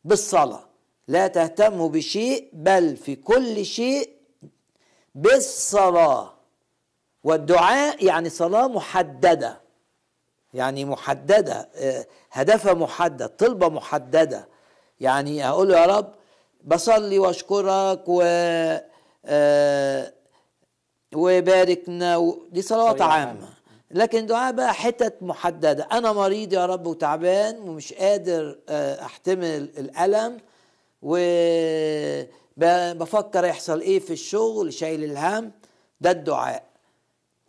بالصلاة. 0.03 0.70
لا 1.07 1.27
تهتموا 1.27 1.89
بشيء 1.89 2.49
بل 2.53 2.97
في 2.97 3.15
كل 3.15 3.65
شيء 3.65 4.09
بالصلاة. 5.15 6.33
والدعاء 7.23 8.05
يعني 8.05 8.29
صلاة 8.29 8.67
محددة. 8.67 9.61
يعني 10.53 10.85
محددة 10.85 11.69
هدفها 12.31 12.73
محدد 12.73 13.29
طلبة 13.29 13.69
محددة. 13.69 14.47
يعني 14.99 15.47
أقول 15.47 15.69
له 15.69 15.79
يا 15.79 15.85
رب 15.85 16.11
بصلي 16.63 17.19
وأشكرك 17.19 18.03
و 18.07 18.23
وباركنا 21.15 22.37
دي 22.51 22.61
صلوات 22.61 23.01
عامة. 23.01 23.49
لكن 23.91 24.25
دعاء 24.25 24.53
بقى 24.53 24.73
حتت 24.73 25.23
محددة. 25.23 25.87
أنا 25.91 26.13
مريض 26.13 26.53
يا 26.53 26.65
رب 26.65 26.87
وتعبان 26.87 27.59
ومش 27.59 27.93
قادر 27.93 28.59
أحتمل 29.05 29.69
الألم. 29.77 30.37
وبفكر 32.57 33.45
يحصل 33.45 33.81
إيه 33.81 33.99
في 33.99 34.13
الشغل 34.13 34.73
شايل 34.73 35.03
الهم 35.03 35.51
ده 36.01 36.11
الدعاء. 36.11 36.65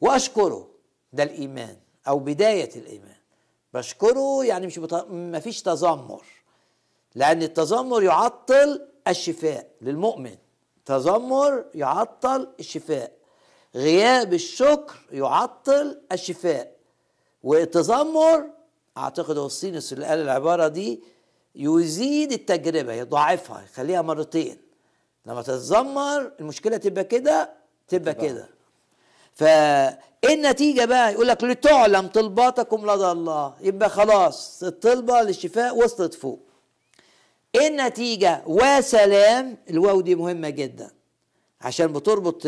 وأشكره 0.00 0.68
ده 1.12 1.22
الإيمان 1.22 1.76
أو 2.08 2.18
بداية 2.18 2.70
الإيمان. 2.76 3.16
بشكره 3.74 4.44
يعني 4.44 4.66
مش 4.66 4.78
بط... 4.78 4.94
ما 5.10 5.40
فيش 5.40 5.62
تذمر 5.62 6.22
لأن 7.14 7.42
التذمر 7.42 8.02
يعطل 8.02 8.88
الشفاء 9.08 9.68
للمؤمن. 9.80 10.36
تذمر 10.84 11.64
يعطل 11.74 12.48
الشفاء. 12.60 13.12
غياب 13.74 14.34
الشكر 14.34 14.94
يعطل 15.12 16.00
الشفاء. 16.12 16.76
والتذمر 17.42 18.44
أعتقد 18.96 19.38
اوسطينوس 19.38 19.92
اللي 19.92 20.06
قال 20.06 20.18
العبارة 20.18 20.68
دي 20.68 21.02
يزيد 21.54 22.32
التجربة 22.32 22.92
يضاعفها 22.92 23.62
يخليها 23.62 24.02
مرتين. 24.02 24.56
لما 25.26 25.42
تتذمر 25.42 26.32
المشكلة 26.40 26.76
تبقى 26.76 27.04
كده 27.04 27.50
تبقى 27.88 28.14
كده. 28.14 28.48
فالنتيجة 29.34 30.84
بقى 30.84 31.12
يقول 31.12 31.28
لك 31.28 31.44
لتعلم 31.44 32.06
طلباتكم 32.06 32.90
لدى 32.90 33.10
الله. 33.10 33.54
يبقى 33.60 33.90
خلاص 33.90 34.62
الطلبة 34.62 35.22
للشفاء 35.22 35.76
وصلت 35.76 36.14
فوق. 36.14 36.40
النتيجة 37.56 38.42
وسلام 38.46 39.58
الواو 39.70 40.00
دي 40.00 40.14
مهمة 40.14 40.48
جدا. 40.48 40.90
عشان 41.60 41.92
بتربط 41.92 42.46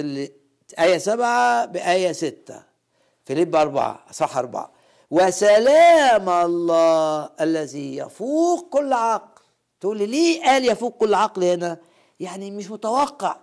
آية 0.78 0.98
سبعة 0.98 1.64
بآية 1.64 2.12
ستة. 2.12 2.62
فيليب 3.24 3.56
أربعة 3.56 4.04
صح 4.12 4.36
أربعة. 4.36 4.72
وسلام 5.10 6.28
الله 6.28 7.30
الذي 7.40 7.96
يفوق 7.96 8.68
كل 8.70 8.92
عقل. 8.92 9.42
تقول 9.80 9.98
لي 9.98 10.06
ليه 10.06 10.42
قال 10.42 10.64
يفوق 10.70 10.96
كل 10.96 11.14
عقل 11.14 11.44
هنا؟ 11.44 11.78
يعني 12.20 12.50
مش 12.50 12.70
متوقع. 12.70 13.36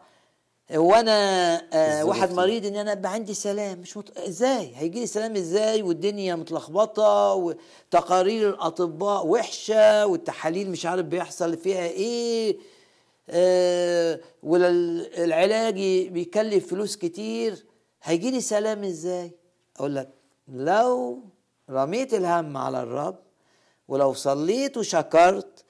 وأنا 0.76 1.56
آه 1.74 2.06
واحد 2.06 2.32
مريض 2.34 2.66
إن 2.66 2.76
أنا 2.76 2.92
ابقى 2.92 3.14
عندي 3.14 3.34
سلام. 3.34 3.80
مش 3.80 3.98
مت... 3.98 4.18
إزاي؟ 4.18 4.72
هيجي 4.76 5.00
لي 5.00 5.08
سلام 5.08 5.36
إزاي؟ 5.36 5.82
والدنيا 5.82 6.36
متلخبطة 6.36 7.34
وتقارير 7.34 8.50
الأطباء 8.50 9.28
وحشة 9.28 10.06
والتحاليل 10.06 10.70
مش 10.72 10.86
عارف 10.86 11.06
بيحصل 11.06 11.58
فيها 11.58 11.84
إيه 11.88 12.58
آه 13.30 14.20
والعلاج 14.44 15.76
بيكلف 16.08 16.68
فلوس 16.68 16.96
كتير. 16.98 17.66
هيجي 18.04 18.32
لي 18.32 18.42
سلام 18.42 18.84
إزاي؟ 18.84 19.32
أقول 19.78 19.96
لك 19.96 20.10
لو 20.48 21.20
رميت 21.72 22.14
الهم 22.14 22.58
على 22.58 22.84
الرب 22.84 23.16
ولو 23.88 24.14
صليت 24.14 24.78
وشكرت 24.78 25.66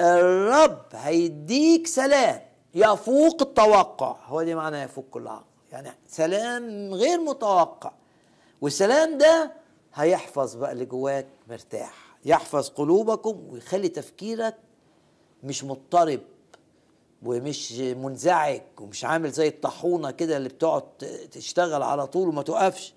الرب 0.00 0.82
هيديك 0.92 1.86
سلام. 1.86 2.40
يفوق 2.74 3.42
التوقع. 3.42 4.16
هو 4.26 4.42
دي 4.42 4.54
معنى 4.54 4.82
يفوق 4.82 5.04
كل 5.10 5.28
عقل. 5.28 5.44
يعني 5.72 5.90
سلام 6.08 6.94
غير 6.94 7.20
متوقع. 7.20 7.92
والسلام 8.60 9.18
ده 9.18 9.52
هيحفظ 9.94 10.54
بقى 10.54 10.72
اللي 10.72 10.84
جواك 10.84 11.26
مرتاح. 11.48 11.94
يحفظ 12.24 12.68
قلوبكم 12.68 13.46
ويخلي 13.50 13.88
تفكيرك 13.88 14.56
مش 15.42 15.64
مضطرب 15.64 16.20
ومش 17.22 17.72
منزعج 17.72 18.60
ومش 18.80 19.04
عامل 19.04 19.30
زي 19.30 19.48
الطاحونة 19.48 20.10
كده 20.10 20.36
اللي 20.36 20.48
بتقعد 20.48 20.82
تشتغل 21.32 21.82
على 21.82 22.06
طول 22.06 22.28
وما 22.28 22.42
توقفش. 22.42 22.94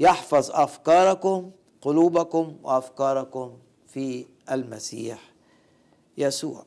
يحفظ 0.00 0.50
أفكاركم 0.50 1.50
قلوبكم 1.82 2.56
وأفكاركم 2.62 3.58
في 3.88 4.26
المسيح 4.50 5.18
يسوع. 6.18 6.64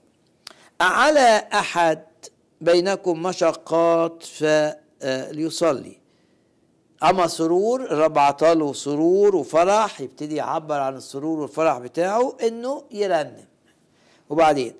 على 0.81 1.47
أحد 1.53 2.03
بينكم 2.61 3.23
مشقات 3.23 4.23
فليصلي. 4.23 5.97
أما 7.03 7.27
سرور 7.27 7.81
الرب 7.83 8.17
عطاله 8.17 8.73
سرور 8.73 9.35
وفرح 9.35 10.01
يبتدي 10.01 10.35
يعبر 10.35 10.79
عن 10.79 10.95
السرور 10.95 11.39
والفرح 11.39 11.77
بتاعه 11.77 12.37
إنه 12.43 12.83
يرنم. 12.91 13.45
وبعدين 14.29 14.73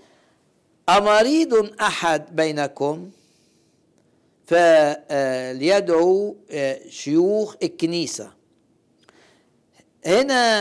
أمريض 0.90 1.82
أحد 1.82 2.36
بينكم 2.36 3.10
فليدعو 4.46 6.36
شيوخ 6.90 7.56
الكنيسة. 7.64 8.32
هنا 10.06 10.60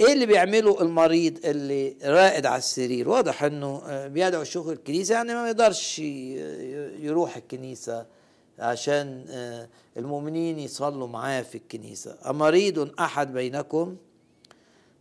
إيه 0.00 0.12
اللي 0.12 0.26
بيعمله 0.26 0.82
المريض 0.82 1.46
اللي 1.46 1.96
رائد 2.04 2.46
على 2.46 2.58
السرير؟ 2.58 3.08
واضح 3.08 3.42
إنه 3.42 4.06
بيدعو 4.06 4.44
شيوخ 4.44 4.68
الكنيسة 4.68 5.14
يعني 5.14 5.34
ما 5.34 5.46
يقدرش 5.46 5.98
يروح 5.98 7.36
الكنيسة 7.36 8.06
عشان 8.58 9.24
المؤمنين 9.96 10.58
يصلوا 10.58 11.08
معاه 11.08 11.42
في 11.42 11.54
الكنيسة. 11.58 12.18
أمريض 12.30 13.00
أحد 13.00 13.32
بينكم؟ 13.32 13.96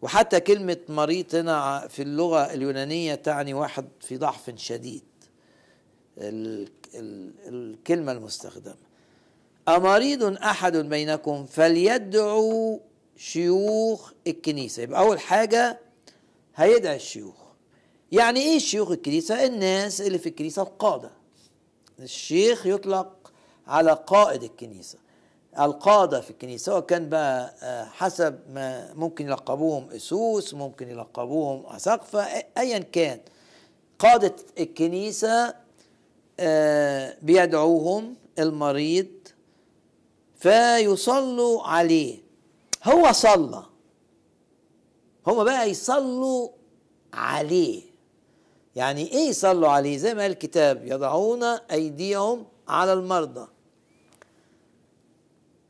وحتى 0.01 0.39
كلمة 0.39 0.77
مريض 0.89 1.35
هنا 1.35 1.87
في 1.87 2.01
اللغة 2.01 2.53
اليونانية 2.53 3.15
تعني 3.15 3.53
واحد 3.53 3.85
في 4.01 4.17
ضعف 4.17 4.51
شديد. 4.55 5.03
ال 6.17 6.67
ال 6.95 7.31
الكلمة 7.47 8.11
المستخدمة. 8.11 8.75
أمريض 9.67 10.23
أحد 10.23 10.77
بينكم 10.77 11.45
فليدعو 11.45 12.79
شيوخ 13.17 14.11
الكنيسة. 14.27 14.83
يبقى 14.83 14.99
أول 14.99 15.19
حاجة 15.19 15.79
هيدعي 16.55 16.95
الشيوخ. 16.95 17.35
يعني 18.11 18.39
إيه 18.39 18.59
شيوخ 18.59 18.91
الكنيسة؟ 18.91 19.45
الناس 19.45 20.01
اللي 20.01 20.17
في 20.17 20.29
الكنيسة 20.29 20.61
القادة. 20.61 21.11
الشيخ 21.99 22.65
يطلق 22.65 23.31
على 23.67 23.91
قائد 24.07 24.43
الكنيسة 24.43 24.97
القادة 25.59 26.21
في 26.21 26.29
الكنيسة 26.29 26.65
سواء 26.65 26.79
كان 26.79 27.09
بقى 27.09 27.55
آه، 27.63 27.85
حسب 27.85 28.39
ما 28.49 28.93
ممكن 28.93 29.25
يلقبوهم 29.25 29.89
أسوس 29.91 30.53
ممكن 30.53 30.89
يلقبوهم 30.89 31.65
أساقفة 31.65 32.23
أيا 32.57 32.79
كان. 32.79 33.19
قادة 33.99 34.35
الكنيسة 34.59 35.55
آه، 36.39 37.17
بيدعوهم 37.21 38.15
المريض 38.39 39.07
فيصلوا 40.39 41.63
عليه. 41.63 42.24
هو 42.85 43.11
صلى. 43.11 43.65
هما 45.27 45.43
بقى 45.43 45.69
يصلوا 45.69 46.49
عليه. 47.13 47.83
يعني 48.75 49.11
إيه 49.11 49.29
يصلوا 49.29 49.69
عليه؟ 49.69 49.97
زي 49.97 50.13
ما 50.13 50.21
قال 50.21 50.31
الكتاب 50.31 50.85
يضعون 50.85 51.43
أيديهم 51.43 52.45
على 52.67 52.93
المرضى. 52.93 53.47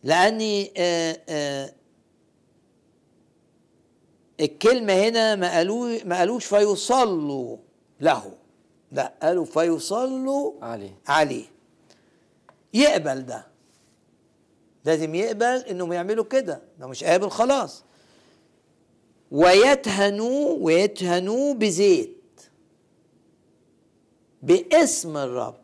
لأني 0.04 0.72
آه 0.78 1.22
آه 1.30 1.74
الكلمة 4.40 4.94
هنا 4.94 5.36
ما 5.36 5.52
قالوا 5.52 6.04
ما 6.06 6.18
قالوش 6.18 6.46
فيصلوا 6.46 7.58
له. 8.00 8.34
لا 8.92 9.14
قالوا 9.22 9.46
فيصلوا 9.46 10.54
عليه. 10.62 11.00
عليه. 11.08 11.46
يقبل 12.74 13.26
ده. 13.26 13.48
لازم 14.86 15.16
يقبل 15.16 15.44
إنهم 15.70 15.94
يعملوا 15.94 16.26
كده. 16.26 16.62
لو 16.80 16.88
مش 16.88 17.04
قابل 17.04 17.30
خلاص. 17.30 17.84
ويتهنوا 19.32 20.58
ويتهنوا 20.60 21.54
بزيت. 21.54 22.42
باسم 24.42 25.18
الرب. 25.18 25.56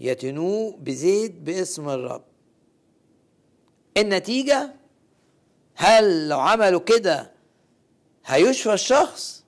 يتنوا 0.00 0.72
بزيت 0.76 1.32
باسم 1.32 1.88
الرب. 1.88 2.24
النتيجة؟ 3.96 4.74
هل 5.74 6.28
لو 6.28 6.40
عملوا 6.40 6.80
كده 6.80 7.30
هيشفى 8.26 8.72
الشخص؟ 8.72 9.44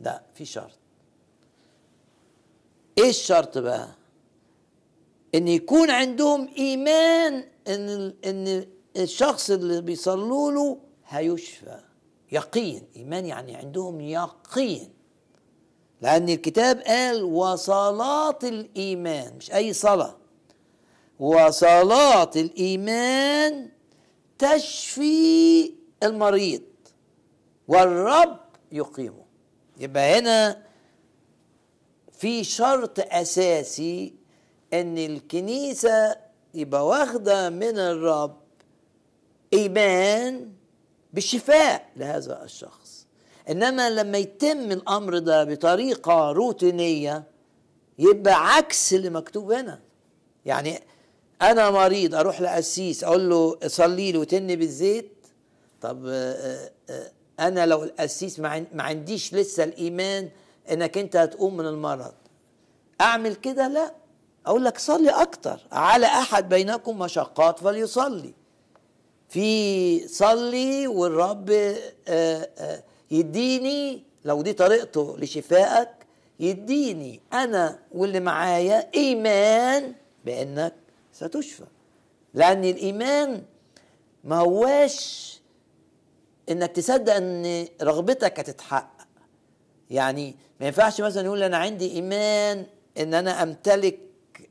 لا 0.00 0.22
في 0.34 0.44
شرط. 0.44 0.78
إيه 2.98 3.08
الشرط 3.08 3.58
بقى؟ 3.58 3.88
إن 5.34 5.48
يكون 5.48 5.90
عندهم 5.90 6.48
إيمان 6.58 7.44
إن 7.68 8.14
إن 8.24 8.66
الشخص 8.96 9.50
اللي 9.50 9.80
بيصلوا 9.82 10.52
له 10.52 10.78
هيشفى. 11.08 11.80
يقين. 12.32 12.82
إيمان 12.96 13.26
يعني 13.26 13.54
عندهم 13.56 14.00
يقين. 14.00 14.92
لأن 16.00 16.28
الكتاب 16.28 16.80
قال 16.80 17.22
وصلاة 17.22 18.38
الإيمان 18.42 19.36
مش 19.36 19.52
أي 19.52 19.72
صلاة. 19.72 20.16
وصلاة 21.20 22.30
الإيمان 22.36 23.70
تشفي 24.38 25.74
المريض. 26.02 26.62
والرب 27.68 28.38
يقيمه. 28.72 29.24
يبقى 29.78 30.18
هنا 30.18 30.62
في 32.12 32.44
شرط 32.44 33.00
أساسي 33.00 34.14
إن 34.72 34.98
الكنيسة 34.98 36.16
يبقى 36.54 36.86
واخدة 36.86 37.50
من 37.50 37.78
الرب 37.78 38.36
إيمان 39.52 40.52
بالشفاء 41.12 41.88
لهذا 41.96 42.44
الشخص. 42.44 43.06
إنما 43.50 43.90
لما 43.90 44.18
يتم 44.18 44.72
الأمر 44.72 45.18
ده 45.18 45.44
بطريقة 45.44 46.32
روتينية 46.32 47.24
يبقى 47.98 48.54
عكس 48.56 48.94
اللي 48.94 49.10
مكتوب 49.10 49.52
هنا. 49.52 49.80
يعني 50.44 50.80
أنا 51.42 51.70
مريض 51.70 52.14
أروح 52.14 52.40
لقسيس 52.40 53.04
أقول 53.04 53.30
له 53.30 53.58
صلي 53.66 54.12
لي 54.12 54.18
وتني 54.18 54.56
بالزيت. 54.56 55.12
طب 55.80 56.02
آه، 56.06 56.70
آه، 56.90 57.10
أنا 57.40 57.66
لو 57.66 57.84
القسيس 57.84 58.40
ما 58.40 58.66
عنديش 58.74 59.34
لسه 59.34 59.64
الإيمان 59.64 60.28
إنك 60.70 60.98
أنت 60.98 61.16
هتقوم 61.16 61.56
من 61.56 61.66
المرض. 61.66 62.12
أعمل 63.00 63.34
كده؟ 63.34 63.68
لا. 63.68 63.94
أقول 64.46 64.64
لك 64.64 64.78
صلي 64.78 65.10
أكتر. 65.10 65.60
على 65.72 66.06
أحد 66.06 66.48
بينكم 66.48 66.98
مشقات 66.98 67.58
فليصلي. 67.58 68.34
في 69.28 70.08
صلي 70.08 70.86
والرب 70.86 71.50
آه، 71.50 72.48
آه، 72.58 72.82
يديني 73.10 74.02
لو 74.24 74.42
دي 74.42 74.52
طريقته 74.52 75.16
لشفائك 75.18 75.88
يديني 76.40 77.20
أنا 77.32 77.78
واللي 77.92 78.20
معايا 78.20 78.90
إيمان 78.94 79.94
بأنك 80.24 80.74
ستشفى. 81.12 81.64
لأن 82.34 82.64
الإيمان 82.64 83.42
ما 84.24 84.36
هواش 84.38 85.40
إنك 86.48 86.70
تصدق 86.72 87.14
إن 87.14 87.66
رغبتك 87.82 88.38
هتتحقق. 88.40 89.06
يعني 89.90 90.36
ما 90.60 90.66
ينفعش 90.66 91.00
مثلا 91.00 91.24
يقول 91.24 91.42
أنا 91.42 91.56
عندي 91.56 91.92
إيمان 91.92 92.66
إن 92.98 93.14
أنا 93.14 93.42
أمتلك 93.42 93.98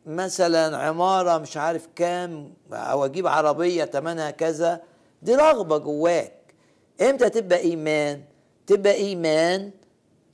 مثلا 0.06 0.78
عمارة 0.78 1.38
مش 1.38 1.58
عارف 1.58 1.88
كام 1.96 2.54
أو 2.74 3.06
أجيب 3.06 3.28
عربية 3.28 3.84
تمنها 3.84 4.32
كذا 4.32 4.82
دي 5.22 5.36
رغبة 5.36 5.78
جواك. 5.78 6.34
إمتى 7.02 7.30
تبقى 7.30 7.60
إيمان؟ 7.60 8.24
تبقى 8.68 8.94
إيمان 8.94 9.72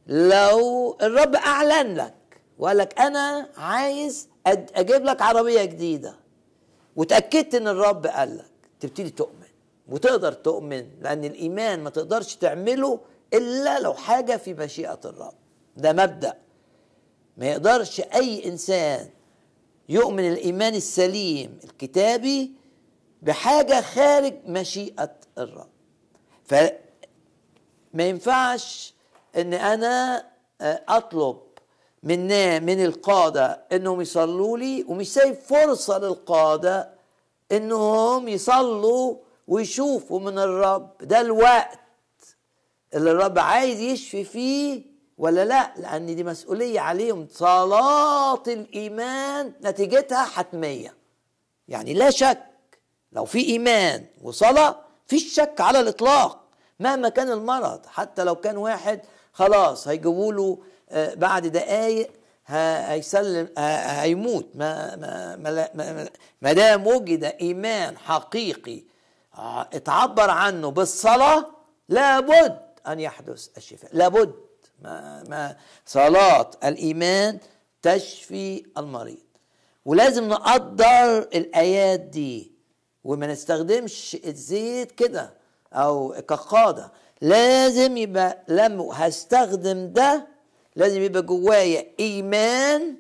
لو 0.08 0.98
الرب 1.02 1.36
أعلن 1.36 1.96
لك 1.96 2.14
وقال 2.60 2.78
لك 2.78 3.00
أنا 3.00 3.50
عايز 3.58 4.30
أجيب 4.48 5.04
لك 5.04 5.22
عربية 5.22 5.64
جديدة. 5.64 6.16
وتأكدت 6.96 7.56
إن 7.56 7.68
الرب 7.68 8.08
قال 8.08 8.38
لك 8.38 8.52
تبتدي 8.80 9.10
تؤمن. 9.10 9.48
وتقدر 9.88 10.32
تؤمن 10.34 10.88
لأن 11.02 11.24
الإيمان 11.26 11.84
ما 11.84 11.90
تقدرش 11.90 12.36
تعمله 12.36 13.00
إلا 13.34 13.80
لو 13.80 13.94
حاجة 13.94 14.38
في 14.38 14.54
مشيئة 14.54 15.00
الرب. 15.06 15.34
ده 15.78 15.94
مبدأ. 15.94 16.34
ما 17.38 17.46
يقدرش 17.46 18.00
أي 18.02 18.46
إنسان 18.48 19.10
يؤمن 19.90 20.28
الإيمان 20.32 20.76
السليم 20.76 21.60
الكتابي 21.64 22.52
بحاجة 23.22 23.82
خارج 23.82 24.34
مشيئة 24.46 25.16
الرب. 25.38 25.70
فما 26.46 26.70
ينفعش 28.04 28.94
إن 29.36 29.54
أنا 29.54 30.26
آه، 30.62 30.84
أطلب 30.90 31.38
من 32.04 32.28
من 32.66 32.86
القادة 32.86 33.62
إنهم 33.72 34.02
يصلوا 34.02 34.58
لي 34.58 34.86
ومش 34.88 35.14
سايب 35.14 35.36
فرصة 35.36 35.98
للقادة 35.98 36.90
إنهم 37.52 38.28
يصلوا 38.28 39.16
ويشوفوا 39.48 40.20
من 40.20 40.40
الرب. 40.40 40.90
ده 41.02 41.22
الوقت 41.22 41.80
اللي 42.94 43.12
الرب 43.12 43.40
عايز 43.40 43.80
يشفي 43.80 44.24
فيه 44.24 44.82
ولا 45.18 45.46
لا؟ 45.46 45.72
لأن 45.78 46.16
دي 46.16 46.24
مسؤولية 46.24 46.80
عليهم. 46.80 47.28
صلاة 47.32 48.44
الإيمان 48.48 49.54
نتيجتها 49.64 50.26
حتمية. 50.26 50.94
يعني 51.68 51.94
لا 51.94 52.10
شك. 52.10 52.44
لو 53.12 53.26
في 53.26 53.40
إيمان 53.46 54.06
وصلاة 54.24 54.76
فيش 55.08 55.34
شك 55.36 55.62
على 55.62 55.80
الإطلاق. 55.80 56.44
مهما 56.80 57.10
كان 57.10 57.32
المرض 57.32 57.86
حتى 57.86 58.24
لو 58.24 58.36
كان 58.36 58.58
واحد 58.58 59.02
خلاص 59.34 59.88
هيجيبوا 59.88 60.34
له 60.34 60.58
آه، 60.90 61.14
بعد 61.14 61.48
دقايق 61.48 62.12
هيسلم 62.46 63.50
ه- 63.58 63.62
هيموت. 64.02 64.46
ما 64.56 64.96
ما 64.96 65.36
ما, 65.36 66.08
ما, 66.42 66.54
دام 66.54 66.88
وجد 66.88 67.24
إيمان 67.24 67.98
حقيقي 67.98 68.84
ع- 69.34 69.62
اتعبر 69.62 70.30
عنه 70.30 70.72
بالصلاة 70.72 71.46
لابد 71.90 72.60
أن 72.88 73.00
يحدث 73.00 73.48
الشفاء. 73.58 73.92
لابد. 73.94 74.34
ما 74.82 75.24
ما. 75.30 75.56
صلاه 75.86 76.52
الإيمان 76.64 77.40
تشفي 77.82 78.64
المريض. 78.78 79.18
ولازم 79.86 80.28
نقدر 80.30 81.18
الآيات 81.20 82.00
دي 82.00 82.52
وما 83.04 83.28
نستخدمش 83.28 84.18
الزيت 84.26 84.92
كده 84.92 85.34
أو 85.74 86.16
كقادة. 86.28 86.92
لازم 87.22 87.98
يبقى 87.98 88.44
لما 88.48 88.90
هستخدم 88.94 89.94
ده 89.94 90.28
لازم 90.76 91.02
يبقى 91.02 91.22
جوايا 91.22 91.86
إيمان 92.00 92.96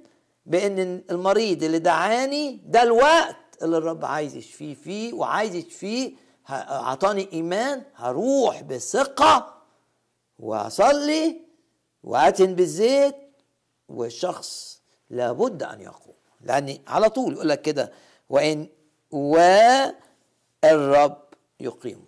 بإن 0.45 1.01
المريض 1.11 1.63
اللي 1.63 1.79
دعاني 1.79 2.59
ده 2.65 2.83
الوقت 2.83 3.35
اللي 3.61 3.77
الرب 3.77 4.05
عايز 4.05 4.35
يشفيه 4.35 4.73
فيه 4.75 5.13
وعايز 5.13 5.55
يشفيه. 5.55 6.11
أعطاني 6.49 7.29
إيمان 7.33 7.83
هروح 7.95 8.61
بثقة 8.61 9.53
وأصلي 10.39 11.41
وآتن 12.03 12.55
بالزيت 12.55 13.15
والشخص 13.89 14.81
لابد 15.09 15.63
أن 15.63 15.81
يقوم. 15.81 16.13
لأن 16.41 16.77
على 16.87 17.09
طول 17.09 17.33
يقول 17.33 17.49
لك 17.49 17.61
كده 17.61 17.91
وإن 18.29 18.67
والرب 19.11 21.17
يقيم. 21.59 22.05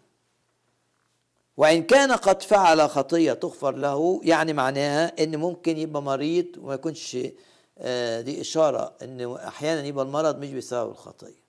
وإن 1.57 1.83
كان 1.83 2.11
قد 2.11 2.41
فعل 2.41 2.89
خطية 2.89 3.33
تغفر 3.33 3.75
له 3.75 4.21
يعني 4.23 4.53
معناها 4.53 5.23
إن 5.23 5.35
ممكن 5.35 5.77
يبقى 5.77 6.01
مريض 6.01 6.45
وما 6.57 6.73
يكونش 6.73 7.17
آه، 7.77 8.21
دي 8.21 8.41
إشارة 8.41 8.93
إن 9.01 9.35
أحيانا 9.35 9.85
يبقى 9.85 10.05
المرض 10.05 10.37
مش 10.39 10.53
بسبب 10.53 10.91
الخطية. 10.91 11.39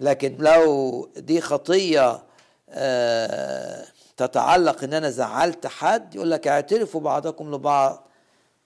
لكن 0.00 0.36
لو 0.38 1.08
دي 1.16 1.40
خطية 1.40 2.22
آه، 2.68 3.86
تتعلق 4.16 4.84
إن 4.84 4.92
أنا 4.94 5.10
زعلت 5.10 5.66
حد 5.66 6.14
يقول 6.14 6.30
لك 6.30 6.48
اعترفوا 6.48 7.00
بعضكم 7.00 7.54
لبعض 7.54 8.08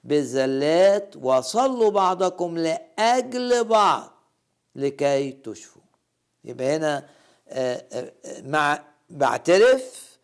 بالزلات 0.04 1.14
وصلوا 1.16 1.90
بعضكم 1.90 2.58
لأجل 2.58 3.64
بعض 3.64 4.10
لكي 4.74 5.32
تشفوا. 5.32 5.82
يبقى 6.44 6.76
هنا 6.76 7.06
آه، 7.48 7.84
آه، 7.92 8.12
مع 8.42 8.84
بعترف 9.10 10.18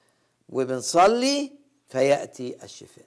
وبنصلي 0.49 1.53
فيأتي 1.89 2.57
الشفاء. 2.65 3.05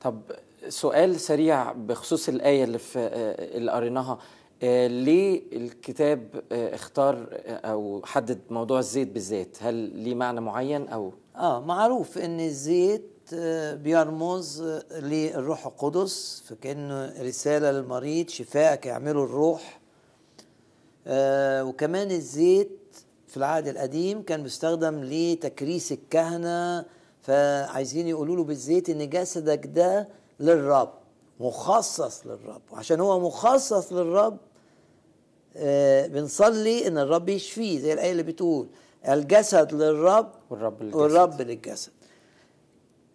طب 0.00 0.22
سؤال 0.68 1.20
سريع 1.20 1.72
بخصوص 1.72 2.28
الآية 2.28 2.64
اللي 2.64 2.78
في 2.78 2.98
آه، 2.98 3.56
اللي 3.56 3.72
قريناها. 3.72 4.18
ليه 4.62 5.42
الكتاب 5.52 6.42
آه، 6.52 6.74
اختار 6.74 7.28
آه، 7.32 7.52
أو 7.56 8.02
حدد 8.04 8.38
موضوع 8.50 8.78
الزيت 8.78 9.08
بالذات 9.08 9.56
هل 9.60 9.74
ليه 9.74 10.14
معنى 10.14 10.40
معين 10.40 10.88
أو؟ 10.88 11.12
آه 11.36 11.60
معروف 11.60 12.18
إن 12.18 12.40
الزيت 12.40 13.10
آه، 13.34 13.74
بيرمز 13.74 14.62
آه، 14.62 14.82
للروح 15.00 15.66
القدس 15.66 16.42
فكأنه 16.46 17.22
رسالة 17.22 17.70
للمريض 17.70 18.28
شفاءك 18.28 18.86
يعمله 18.86 19.24
الروح. 19.24 19.80
آه 21.06 21.64
وكمان 21.64 22.10
الزيت 22.10 22.70
في 23.26 23.36
العهد 23.36 23.68
القديم 23.68 24.22
كان 24.22 24.42
بيستخدم 24.42 25.00
لتكريس 25.04 25.92
الكهنة 25.92 26.84
فعايزين 27.22 28.08
يقولوا 28.08 28.36
له 28.36 28.44
بالزيت 28.44 28.90
إن 28.90 29.08
جسدك 29.10 29.66
ده 29.66 30.08
للرب. 30.40 30.92
مخصص 31.40 32.26
للرب. 32.26 32.62
وعشان 32.72 33.00
هو 33.00 33.20
مخصص 33.20 33.92
للرب 33.92 34.36
آه 35.56 36.06
بنصلي 36.06 36.86
إن 36.86 36.98
الرب 36.98 37.28
يشفيه 37.28 37.80
زي 37.80 37.92
الآية 37.92 38.12
اللي 38.12 38.22
بتقول 38.22 38.68
الجسد 39.08 39.74
للرب 39.74 40.30
والرب 40.50 40.82
للجسد. 40.82 40.96
والرب 41.00 41.42
للجسد. 41.42 41.92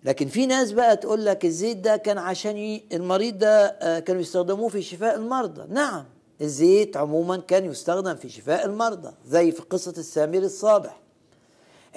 لكن 0.03 0.27
في 0.27 0.45
ناس 0.45 0.71
بقى 0.71 0.97
تقول 0.97 1.25
لك 1.25 1.45
الزيت 1.45 1.77
ده 1.77 1.97
كان 1.97 2.17
عشان 2.17 2.57
ي... 2.57 2.83
المريض 2.93 3.37
ده 3.37 3.65
آه، 3.65 3.99
كانوا 3.99 4.21
يستخدموه 4.21 4.69
في 4.69 4.81
شفاء 4.81 5.15
المرضى. 5.15 5.65
نعم 5.73 6.05
الزيت 6.41 6.97
عموما 6.97 7.37
كان 7.37 7.65
يستخدم 7.65 8.15
في 8.15 8.29
شفاء 8.29 8.65
المرضى 8.65 9.13
زي 9.25 9.51
في 9.51 9.61
قصة 9.61 9.93
السامري 9.97 10.37
الصالح 10.45 10.99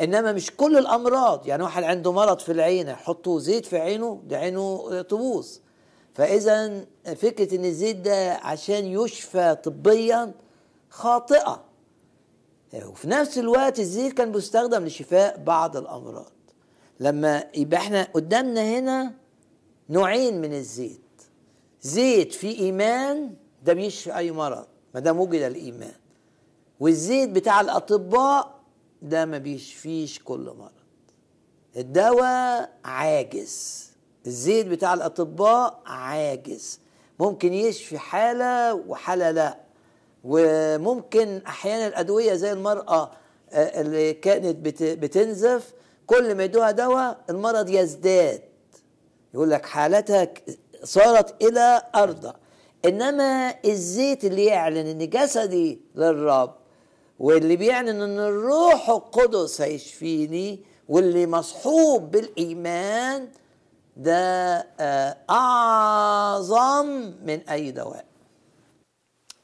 إنما 0.00 0.32
مش 0.32 0.50
كل 0.56 0.78
الأمراض 0.78 1.46
يعني 1.46 1.62
واحد 1.62 1.82
عنده 1.82 2.12
مرض 2.12 2.38
في 2.38 2.52
العين 2.52 2.88
يحطوا 2.88 3.40
زيت 3.40 3.66
في 3.66 3.78
عينه 3.78 4.20
ده 4.26 4.36
عينه 4.38 4.88
آه، 4.92 5.02
تبوظ. 5.02 5.48
فإذا 6.16 6.86
فكرة 7.16 7.56
إن 7.56 7.64
الزيت 7.64 7.96
ده 7.96 8.32
عشان 8.34 8.84
يشفى 8.86 9.56
طبيا 9.64 10.34
خاطئة. 10.90 11.64
وفي 12.86 13.08
نفس 13.08 13.38
الوقت 13.38 13.78
الزيت 13.80 14.12
كان 14.12 14.32
بيستخدم 14.32 14.84
لشفاء 14.84 15.42
بعض 15.44 15.76
الأمراض. 15.76 16.32
لما 17.00 17.44
يبقى 17.54 17.80
إحنا 17.80 18.02
قدامنا 18.14 18.78
هنا 18.78 19.12
نوعين 19.90 20.40
من 20.40 20.52
الزيت. 20.52 21.00
زيت 21.82 22.32
فيه 22.32 22.58
إيمان 22.58 23.34
ده 23.64 23.72
بيشفي 23.72 24.16
أي 24.16 24.32
مرض 24.32 24.66
ما 24.94 25.00
دام 25.00 25.20
وجد 25.20 25.40
الايمان 25.42 25.94
والزيت 26.80 27.30
بتاع 27.30 27.60
الأطباء 27.60 28.60
ده 29.02 29.24
ما 29.24 29.38
بيشفيش 29.38 30.20
كل 30.24 30.54
مرض. 30.58 30.72
الدواء 31.76 32.72
عاجز. 32.84 33.85
الزيت 34.26 34.66
بتاع 34.66 34.94
الأطباء 34.94 35.80
عاجز. 35.86 36.80
ممكن 37.20 37.52
يشفي 37.52 37.98
حالة 37.98 38.74
وحالة 38.74 39.30
لا. 39.30 39.56
وممكن 40.24 41.42
أحيانا 41.46 41.86
الأدوية 41.86 42.34
زي 42.34 42.52
المرأة 42.52 43.10
آه، 43.52 43.80
اللي 43.80 44.12
كانت 44.12 44.56
بت- 44.56 44.82
بتنزف 44.82 45.72
كل 46.06 46.34
ما 46.34 46.44
يدوها 46.44 46.70
دواء 46.70 47.18
المرض 47.30 47.68
يزداد. 47.70 48.42
يقول 49.34 49.50
لك 49.50 49.66
حالتها 49.66 50.24
ك- 50.24 50.42
صارت 50.84 51.42
إلى 51.42 51.82
أرضى. 51.94 52.32
إنما 52.84 53.54
الزيت 53.64 54.24
اللي 54.24 54.44
يعلن 54.44 54.86
إن 54.86 55.10
جسدي 55.10 55.80
للرب 55.94 56.54
واللي 57.18 57.56
بيعلن 57.56 58.02
إن 58.02 58.18
الروح 58.18 58.90
القدس 58.90 59.60
هيشفيني 59.60 60.60
واللي 60.88 61.26
مصحوب 61.26 62.10
بالإيمان 62.10 63.28
ده 63.96 64.56
آه، 64.80 65.16
أعظم 65.30 66.86
من 67.24 67.40
أي 67.50 67.70
دواء. 67.70 68.04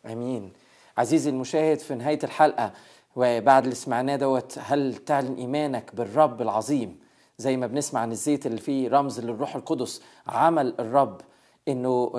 آمين. 0.07 0.53
عزيزي 0.99 1.31
المشاهد 1.31 1.79
في 1.79 1.95
نهاية 1.95 2.19
الحلقة 2.25 2.73
وبعد 3.17 3.63
اللي 3.63 3.75
سمعناه 3.75 4.17
دوت 4.17 4.59
هل 4.61 4.95
تعلن 4.97 5.35
إيمانك 5.35 5.95
بالرب 5.95 6.43
العظيم؟ 6.43 6.99
زي 7.39 7.57
ما 7.57 7.67
بنسمع 7.67 8.01
عن 8.01 8.13
الزيت 8.13 8.47
اللي 8.47 8.61
فيه 8.61 8.89
رمز 8.89 9.21
للروح 9.21 9.57
القدس 9.57 10.03
عمل 10.27 10.75
الرب 10.81 11.21
إنه 11.69 12.13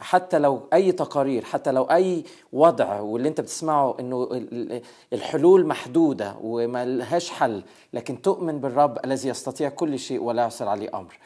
حتى 0.00 0.38
لو 0.38 0.68
أي 0.72 0.92
تقارير 0.92 1.44
حتى 1.44 1.72
لو 1.72 1.82
أي 1.84 2.24
وضع 2.52 3.00
واللي 3.00 3.28
أنت 3.28 3.40
بتسمعه 3.40 3.96
إنه 4.00 4.22
ال- 4.22 4.72
ال- 4.72 4.82
الحلول 5.12 5.66
محدودة 5.66 6.34
وما 6.42 6.84
لهاش 6.84 7.30
حل 7.30 7.62
لكن 7.92 8.22
تؤمن 8.22 8.60
بالرب 8.60 8.98
الذي 9.04 9.28
يستطيع 9.28 9.68
كل 9.68 9.98
شيء 9.98 10.22
ولا 10.22 10.42
يعسر 10.42 10.68
عليه 10.68 10.90
أمر. 10.98 11.18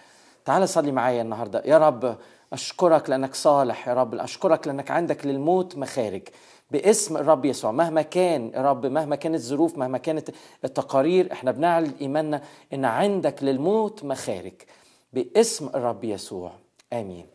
تعال 0.45 0.69
صلي 0.69 0.93
معايا 0.93 1.23
النهارده. 1.23 1.63
يا 1.65 1.79
رب 1.79 2.17
أشكرك 2.53 3.11
لأنك 3.11 3.35
صالح 3.35 3.89
يا 3.89 3.95
رب 3.95 4.15
أشكرك 4.15 4.67
لأنك 4.67 4.91
عندك 4.91 5.27
للموت 5.27 5.77
مخارج. 5.77 6.23
باسم 6.71 7.17
الرب 7.17 7.45
يسوع 7.45 7.71
مهما 7.71 8.03
كان 8.03 8.51
يا 8.55 8.63
رب 8.63 8.87
مهما 8.87 9.17
كانت 9.17 9.35
الظروف 9.35 9.79
مهما 9.79 9.99
كانت 9.99 10.31
التقارير 10.65 11.33
إحنا 11.33 11.51
بنعلن 11.51 11.93
إيماننا 12.01 12.43
إن 12.73 12.85
عندك 12.85 13.43
للموت 13.43 14.05
مخارج. 14.05 14.53
باسم 15.13 15.69
الرب 15.75 16.05
يسوع 16.05 16.53
آمين. 16.93 17.27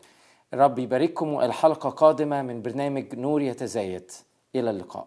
الرب 0.54 0.78
يبارككم 0.78 1.32
وإلى 1.32 1.52
حلقة 1.52 1.90
قادمة 1.90 2.42
من 2.42 2.62
برنامج 2.62 3.14
نور 3.14 3.42
يتزايد. 3.42 4.10
إلى 4.56 4.70
اللقاء. 4.70 5.06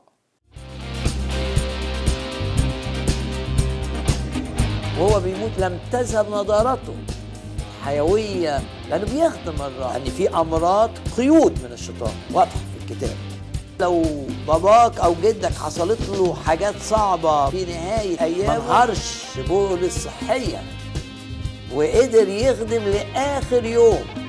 وهو 4.99 5.19
بيموت 5.19 5.59
لم 5.59 5.79
تذهب 5.91 6.29
نضارته 6.29 6.95
حيوية 7.85 8.61
لأنه 8.89 9.05
بيخدم 9.05 9.61
الرب 9.61 9.91
يعني 9.91 10.11
في 10.11 10.29
أمراض 10.29 10.91
قيود 11.17 11.59
من 11.63 11.71
الشيطان. 11.71 12.13
واضحة 12.33 12.51
في 12.55 12.91
الكتاب. 12.93 13.15
لو 13.79 14.03
باباك 14.47 14.99
أو 14.99 15.15
جدك 15.23 15.53
حصلت 15.53 15.99
له 16.09 16.35
حاجات 16.45 16.75
صعبة 16.81 17.49
في 17.49 17.65
نهاية 17.65 18.21
أيامه 18.21 18.67
ما 18.67 18.93
بولس 19.47 19.97
صحيا 20.05 20.63
وقدر 21.75 22.27
يخدم 22.29 22.83
لآخر 22.83 23.65
يوم. 23.65 24.22